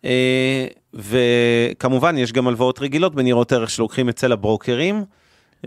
[0.06, 5.04] אה, וכמובן, יש גם הלוואות רגילות בניירות ערך שלוקחים אצל הברוקרים,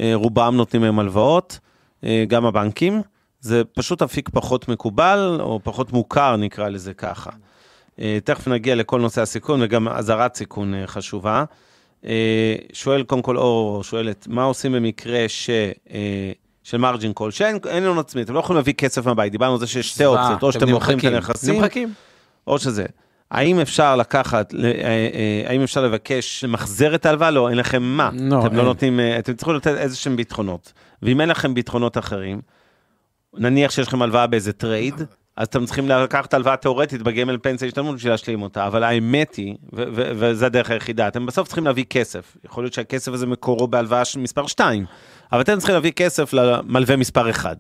[0.01, 1.59] אה, רובם נותנים היום הלוואות,
[2.05, 3.03] אה, גם הבנקים.
[3.41, 7.31] זה פשוט אפיק פחות מקובל, או פחות מוכר, נקרא לזה ככה.
[8.01, 11.45] אה, תכף נגיע לכל נושא הסיכון, וגם אזהרת סיכון אה, חשובה.
[12.05, 15.51] אה, שואל קודם כל אור, שואלת, מה עושים במקרה ש...
[16.63, 19.59] של מרג'ין קול, שאין אין הון עצמי, אתם לא יכולים להביא כסף מהבית, דיברנו על
[19.59, 21.93] זה שיש שתי אופציות, או שאתם מוכרים את הנכסים, נמחקים.
[22.47, 22.85] או שזה.
[23.31, 24.55] האם אפשר לקחת,
[25.47, 27.31] האם אפשר לבקש למחזר את ההלוואה?
[27.31, 28.11] לא, אין לכם מה.
[28.13, 28.67] לא, אתם לא אין.
[28.67, 30.73] נותנים, אה, אתם צריכים לתת איזה שהם ביטחונות.
[31.03, 32.41] ואם אין לכם ביטחונות אחרים,
[33.35, 34.95] נניח שיש לכם הלוואה באיזה trade,
[35.37, 39.55] אז אתם צריכים לקחת הלוואה תיאורטית בגמל פנסיה השתלמות בשביל להשלים אותה, אבל האמת היא,
[39.73, 42.37] ו- ו- וזו הדרך היחידה, אתם בסוף צריכים להביא כסף.
[42.45, 44.85] יכול להיות שהכסף הזה מקורו בהלוואה מספר 2,
[45.33, 47.57] אבל אתם צריכים להביא כסף למלווה מספר 1.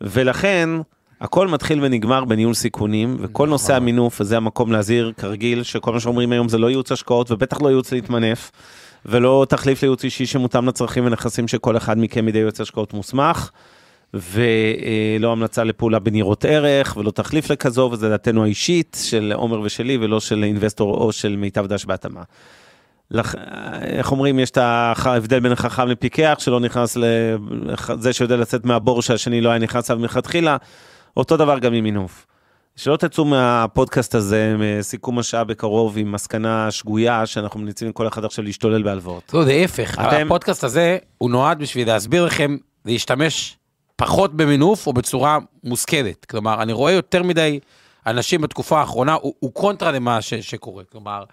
[0.00, 0.70] ולכן,
[1.20, 6.32] הכל מתחיל ונגמר בניהול סיכונים, וכל נושא המינוף, וזה המקום להזהיר, כרגיל, שכל מה שאומרים
[6.32, 8.50] היום זה לא ייעוץ השקעות, ובטח לא ייעוץ להתמנף,
[9.06, 13.50] ולא תחליף לייעוץ אישי שמותאם לצרכים ונכסים שכל אחד מכם בידי יועץ השקעות מוסמך.
[14.14, 20.20] ולא המלצה לפעולה בניירות ערך, ולא תחליף לכזו, וזו דעתנו האישית של עומר ושלי, ולא
[20.20, 22.22] של אינבסטור או של מיטב דש בהתאמה.
[23.10, 23.34] לח...
[23.82, 29.40] איך אומרים, יש את ההבדל בין חכם לפיקח, שלא נכנס לזה שיודע לצאת מהבור שהשני
[29.40, 30.56] לא היה נכנס אליו מלכתחילה,
[31.16, 32.26] אותו דבר גם עם מינוף.
[32.76, 38.44] שלא תצאו מהפודקאסט הזה, מסיכום השעה בקרוב, עם מסקנה שגויה, שאנחנו ממליצים לכל אחד עכשיו
[38.44, 39.30] להשתולל בהלוואות.
[39.34, 43.57] לא, להפך, אתם- הפודקאסט הזה הוא נועד בשביל להסביר לכם להשתמש
[43.98, 46.24] פחות במינוף או בצורה מושכלת.
[46.24, 47.60] כלומר, אני רואה יותר מדי
[48.06, 50.84] אנשים בתקופה האחרונה, הוא, הוא קונטרה למה ש, שקורה.
[50.84, 51.24] כלומר,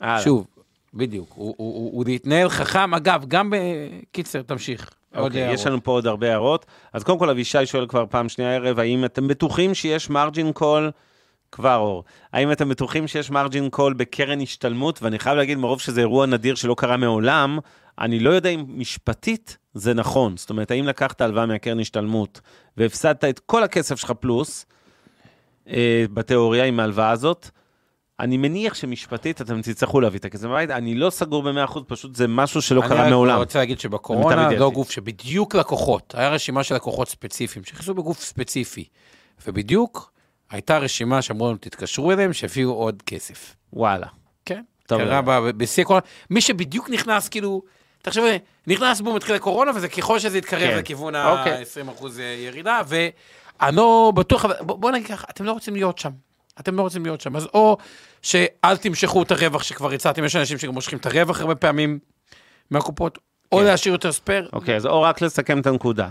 [0.00, 0.22] הלאה.
[0.22, 0.46] שוב,
[0.94, 4.90] בדיוק, הוא, הוא, הוא, הוא להתנהל חכם, אגב, גם בקיצר, תמשיך.
[5.14, 5.58] אוקיי, הערות.
[5.60, 6.66] יש לנו פה עוד הרבה הערות.
[6.92, 10.90] אז קודם כל, אבישי שואל כבר פעם שנייה הערב, האם אתם בטוחים שיש margin call,
[11.52, 15.02] כבר אור, האם אתם בטוחים שיש margin call בקרן השתלמות?
[15.02, 17.58] ואני חייב להגיד, מרוב שזה אירוע נדיר שלא קרה מעולם,
[17.98, 20.36] אני לא יודע אם משפטית זה נכון.
[20.36, 22.40] זאת אומרת, האם לקחת הלוואה מהקרן השתלמות
[22.76, 24.66] והפסדת את כל הכסף שלך פלוס,
[25.68, 27.50] אה, בתיאוריה עם ההלוואה הזאת,
[28.20, 32.28] אני מניח שמשפטית אתם תצטרכו להביא את הכסף מהבית, אני לא סגור ב-100%, פשוט זה
[32.28, 33.34] משהו שלא קרה אני מעולם.
[33.34, 34.70] רק רוצה להגיד שבקורונה לא.
[34.70, 38.84] גוף שבדיוק לקוחות, היה רשימה של לקוחות ספציפיים שנכנסו בגוף ספציפי,
[39.46, 40.12] ובדיוק
[40.50, 43.56] הייתה רשימה שאמרו לנו תתקשרו אליהם שיביאו עוד כסף.
[43.72, 44.06] וואלה.
[44.44, 47.62] כן, טוב, קרה בשיא הקורונה, מי שבדיוק נכנס כאילו,
[48.02, 48.24] תחשבו,
[48.66, 50.78] נכנס בו מתחיל הקורונה וזה ככל שזה יתקרב כן.
[50.78, 51.52] לכיוון אוקיי.
[51.52, 52.04] ה-20%
[52.38, 56.10] ירידה, ואני לא בטוח, אבל בוא בוא נגיד ככה, אתם לא רוצים להיות שם.
[56.60, 57.76] אתם לא רוצים להיות שם, אז או
[58.22, 61.98] שאל תמשכו את הרווח שכבר הצעתם, יש אנשים שגם מושכים את הרווח הרבה פעמים
[62.70, 63.18] מהקופות,
[63.52, 63.64] או כן.
[63.64, 64.48] להשאיר יותר spare.
[64.52, 66.08] אוקיי, אז או רק לסכם את הנקודה.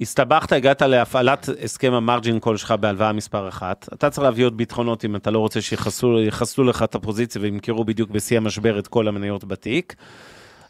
[0.00, 3.88] הסתבכת, הגעת להפעלת הסכם ה margin call שלך בהלוואה מספר אחת.
[3.92, 7.84] אתה צריך להביא עוד ביטחונות אם אתה לא רוצה שיחסלו יחסלו לך את הפוזיציה וימכרו
[7.84, 9.94] בדיוק בשיא המשבר את כל המניות בתיק.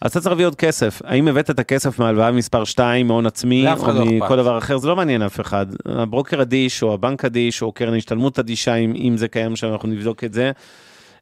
[0.04, 1.02] אז אתה צריך להביא עוד כסף.
[1.04, 3.94] האם הבאת את הכסף מהלוואה מספר 2, מהון עצמי, או לא אכפת.
[4.06, 5.66] מכל דבר אחר, זה לא מעניין אף אחד.
[5.86, 9.88] הברוקר אדיש, או הבנק אדיש, או קרן השתלמות אדישה, אם, אם זה קיים שם, אנחנו
[9.88, 10.52] נבדוק את זה.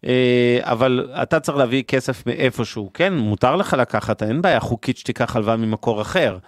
[0.07, 2.91] אה, אבל אתה צריך להביא כסף מאיפשהו.
[2.95, 6.39] כן, מותר לך לקחת, אין בעיה חוקית שתיקח הלוואה ממקור אחר.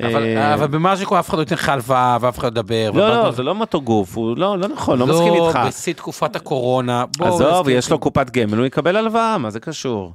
[0.00, 2.90] אבל, אה, אבל במה שקורה, אף אחד לא ייתן לך הלוואה ואף אחד לא ידבר.
[2.94, 5.56] לא, לא, זה לא מוטו גוף, הוא לא, לא נכון, לא מסכים איתך.
[5.56, 7.04] לא, בשיא תקופת הקורונה.
[7.20, 7.68] עזוב.
[7.68, 10.12] יש לו קופת גמל, הוא יקבל הלוואה, מה זה קשור?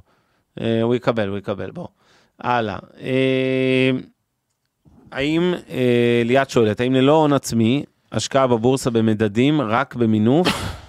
[0.60, 1.86] אה, הוא יקבל, הוא יקבל, בוא.
[2.40, 2.76] הלאה.
[3.00, 3.90] אה,
[5.12, 10.48] האם, אה, ליאת שואלת, האם ללא הון עצמי, השקעה בבורסה במדדים רק במינוף,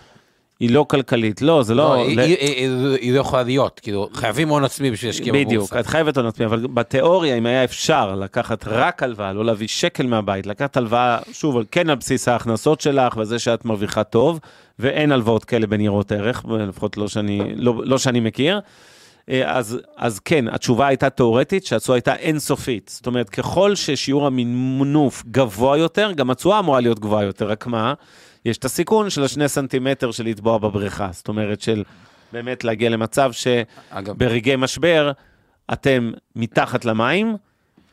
[0.60, 1.42] היא לא כלכלית?
[1.42, 1.94] לא, זה לא, לא...
[1.94, 5.46] היא- לא יכולה להיות, כאילו, חייבים הון עצמי בשביל להשקיע בבורסה.
[5.46, 9.68] בדיוק, את חייבת הון עצמי, אבל בתיאוריה, אם היה אפשר לקחת רק הלוואה, לא להביא
[9.68, 14.40] שקל מהבית, לקחת הלוואה, שוב, כן על בסיס ההכנסות שלך וזה שאת מרוויחה טוב,
[14.80, 18.60] ואין הלוואות כאלה בניירות ערך, לפחות לא שאני, לא, לא שאני מכיר,
[19.46, 22.92] אז, אז כן, התשובה הייתה תיאורטית, שהתשואה הייתה אינסופית.
[22.94, 27.94] זאת אומרת, ככל ששיעור המינוף גבוה יותר, גם התשואה אמורה להיות גבוהה יותר, רק מה?
[28.46, 31.10] יש את הסיכון של השני סנטימטר של לטבוע בבריכה.
[31.12, 31.84] זאת אומרת, של
[32.34, 33.48] באמת להגיע למצב ש...
[33.90, 35.12] אגב, ברגעי משבר
[35.74, 37.36] אתם מתחת למים,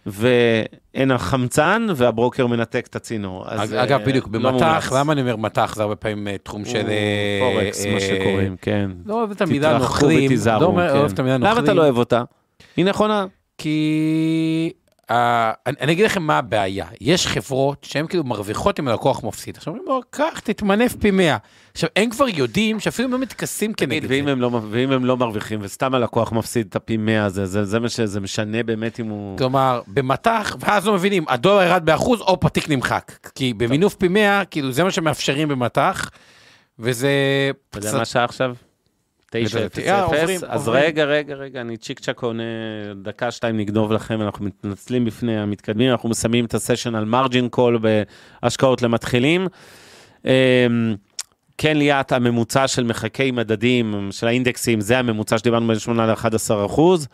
[0.07, 3.45] ואין החמצן, והברוקר מנתק את הצינור.
[3.49, 4.51] אז, אגב, אה, בדיוק, לא.
[4.51, 5.75] במטח, למה אני אומר מטח?
[5.77, 6.87] זה הרבה פעמים אה, תחום של...
[6.89, 8.91] אה, פורקס, מה שקוראים, כן.
[9.07, 10.27] לא אוהב את המילה תתרחקו נוכלים.
[10.27, 10.99] ותיזהרו, לא אומר- כן.
[10.99, 11.57] אוהב את המילה נוכלים.
[11.57, 12.23] למה אתה לא אוהב אותה?
[12.77, 13.27] היא נכונה.
[13.59, 14.73] כי
[15.11, 19.57] אני אני אגיד לכם מה הבעיה, יש חברות שהן כאילו מרוויחות אם הלקוח מפסיד.
[19.57, 21.37] עכשיו אומרים לו, קח, תתמנף פי 100.
[21.73, 24.09] עכשיו, הם כבר יודעים שאפילו הם לא מתכסים כנגד זה.
[24.09, 27.65] ואם הם, לא, ואם הם לא מרוויחים, וסתם הלקוח מפסיד את הפי 100 הזה, זה,
[27.65, 29.39] זה מה שזה משנה באמת אם הוא...
[29.39, 33.13] כלומר, במטח, ואז לא מבינים, הדולר ירד באחוז, או פתיק נמחק.
[33.35, 36.11] כי במינוף פי 100, כאילו זה מה שמאפשרים במטח,
[36.79, 37.11] וזה...
[37.71, 38.55] אתה יודע מה השעה עכשיו?
[39.45, 40.45] תשע אפס אה, עוברים, אפס.
[40.49, 40.68] אז.
[40.68, 42.43] רגע, רגע, רגע, אני צ'יק צ'אק עונה
[43.03, 47.78] דקה, שתיים נגנוב לכם, אנחנו מתנצלים בפני המתקדמים, אנחנו מסיימים את הסשן על מרג'ין קול
[48.43, 49.47] בהשקעות למתחילים.
[51.59, 57.09] כן, ליאת, הממוצע של מחקי מדדים, של האינדקסים, זה הממוצע שדיברנו בין 8 ל-11 אחוז,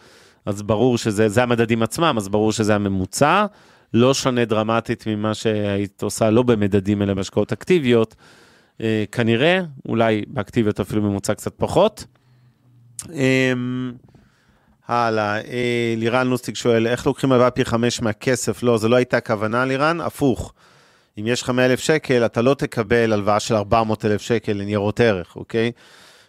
[0.46, 3.46] אז ברור שזה, זה המדדים עצמם, אז ברור שזה הממוצע.
[3.94, 8.14] לא שונה דרמטית ממה שהיית עושה לא במדדים, אלא בהשקעות אקטיביות.
[8.80, 12.04] אה, כנראה, אולי באקטיביות אפילו ממוצע קצת פחות.
[13.11, 13.92] אמ,
[14.88, 18.62] הלאה, אה, לירן לוסטיק שואל, איך לוקחים הלוואה פי חמש מהכסף?
[18.62, 20.53] לא, זו לא הייתה הכוונה, לירן, הפוך.
[21.18, 25.72] אם יש לך 100,000 שקל, אתה לא תקבל הלוואה של 400,000 שקל לניירות ערך, אוקיי?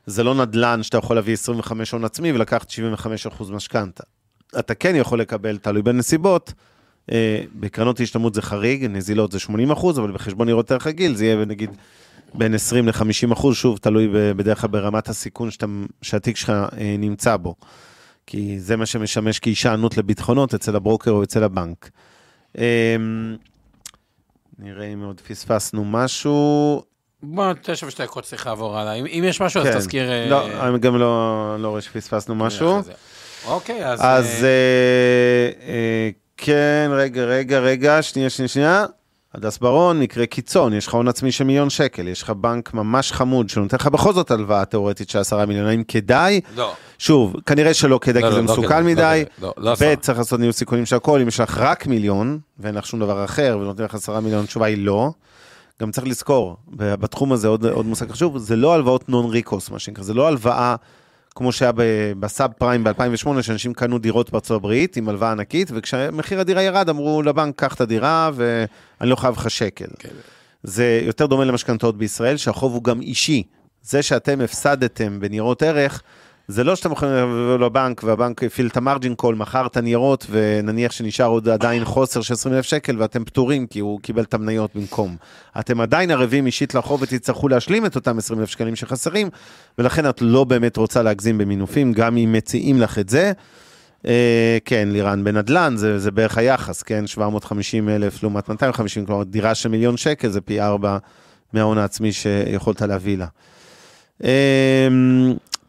[0.05, 2.71] זה לא נדל"ן שאתה יכול להביא 25 הון עצמי ולקחת
[3.39, 4.03] 75% משכנתה.
[4.59, 6.53] אתה כן יכול לקבל, תלוי בנסיבות,
[7.11, 11.45] אה, בקרנות השתלמות זה חריג, נזילות זה 80%, אבל בחשבון ניירות ערך רגיל זה יהיה
[11.45, 11.69] נגיד
[12.34, 15.65] בין 20 ל-50 אחוז, שוב, תלוי בדרך כלל ברמת הסיכון שאתה,
[16.01, 17.55] שהתיק שלך אה, נמצא בו.
[18.27, 21.89] כי זה מה שמשמש כהישענות לביטחונות אצל הברוקר או אצל הבנק.
[22.57, 22.95] אה,
[24.59, 26.84] נראה אם עוד פספסנו משהו.
[27.23, 28.93] בוא, תשע ושתי דקות צריך לעבור הלאה.
[28.93, 29.77] אם אם יש משהו, אז כן.
[29.77, 30.11] תזכיר...
[30.11, 32.81] אה, לא, אני גם לא, לא רואה שפספסנו משהו.
[33.45, 33.99] אוקיי, אז...
[34.03, 34.49] אז אה,
[35.67, 38.86] אה, אה, כן, רגע, רגע, רגע, שנייה, שנייה, שנייה.
[39.34, 43.11] הדס ברון, מקרה קיצון, יש לך הון עצמי של מיליון שקל, יש לך בנק ממש
[43.11, 46.41] חמוד שנותן לך בכל זאת הלוואה תיאורטית של עשרה מיליון, האם כדאי?
[46.55, 46.73] לא.
[46.97, 49.23] שוב, כנראה שלא כדאי, לא, כי לא, זה לא מסוכן כדאי, לא מדי.
[49.41, 49.95] לא, לא עשרה.
[49.95, 52.99] ב', צריך לעשות ניהול סיכונים של הכל, אם יש לך רק מיליון, ואין לך שום
[52.99, 55.11] דבר אחר, ונותן לך עשרה מיליון, התשובה היא לא.
[55.81, 59.79] גם צריך לזכור, בתחום הזה עוד, עוד מושג חשוב, זה לא הלוואות נון ריקוס, מה
[59.79, 60.75] שנקרא, זה לא הלוואה
[61.36, 61.71] כמו שהיה
[62.19, 67.21] בסאב פריים ב-2008, שאנשים קנו דירות בארצות הברית עם הלוואה ענקית, וכשמחיר הדירה ירד, אמרו
[67.21, 69.88] לבנק, קח את הדירה, ואני לא חייב לך שקל.
[69.99, 70.09] כן.
[70.63, 73.43] זה יותר דומה למשכנתאות בישראל, שהחוב הוא גם אישי.
[73.81, 76.01] זה שאתם הפסדתם בניירות ערך,
[76.47, 80.91] זה לא שאתם יכולים לבוא לבנק והבנק הפעיל את המרג'ין קול, מכר את הניירות ונניח
[80.91, 84.75] שנשאר עוד עדיין חוסר של 20 אלף שקל ואתם פטורים כי הוא קיבל את המניות
[84.75, 85.15] במקום.
[85.59, 89.29] אתם עדיין ערבים אישית לחוב ותצטרכו להשלים את אותם 20 אלף שקלים שחסרים,
[89.77, 93.31] ולכן את לא באמת רוצה להגזים במינופים, גם אם מציעים לך את זה.
[94.07, 97.07] אה, כן, לירן, בנדל"ן זה, זה בערך היחס, כן?
[97.07, 100.97] 750 אלף לעומת 250, כלומר דירה של מיליון שקל זה פי ארבע
[101.53, 103.27] מההון העצמי שיכולת להביא לה.
[104.23, 104.87] אה,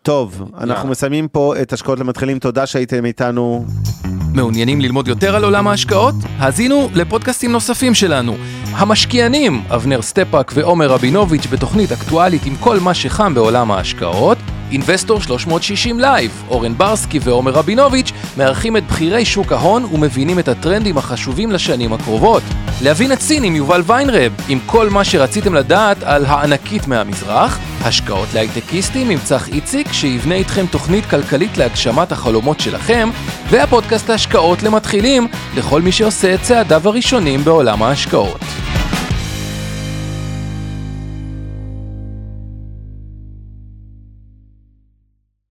[0.04, 0.88] טוב, אנחנו.
[0.88, 3.64] מסיימים פה את השקעות למתחילים, תודה שהייתם איתנו.
[4.34, 6.14] מעוניינים ללמוד יותר על עולם ההשקעות?
[6.38, 8.36] האזינו לפודקאסטים נוספים שלנו.
[8.72, 14.38] המשקיענים, אבנר סטפאק ועומר רבינוביץ' בתוכנית אקטואלית עם כל מה שחם בעולם ההשקעות.
[14.70, 20.98] אינבסטור 360 לייב, אורן ברסקי ועומר רבינוביץ' מארחים את בכירי שוק ההון ומבינים את הטרנדים
[20.98, 22.42] החשובים לשנים הקרובות.
[22.82, 27.58] להבין את סין עם יובל ויינרב, עם כל מה שרציתם לדעת על הענקית מהמזרח.
[27.84, 33.10] השקעות להייטקיסטים עם צח איציק, שיבנה איתכם תוכנית כלכלית להגשמת החלומות שלכם,
[33.50, 38.40] והפודקאסט ההשקעות למתחילים, לכל מי שעושה את צעדיו הראשונים בעולם ההשקעות.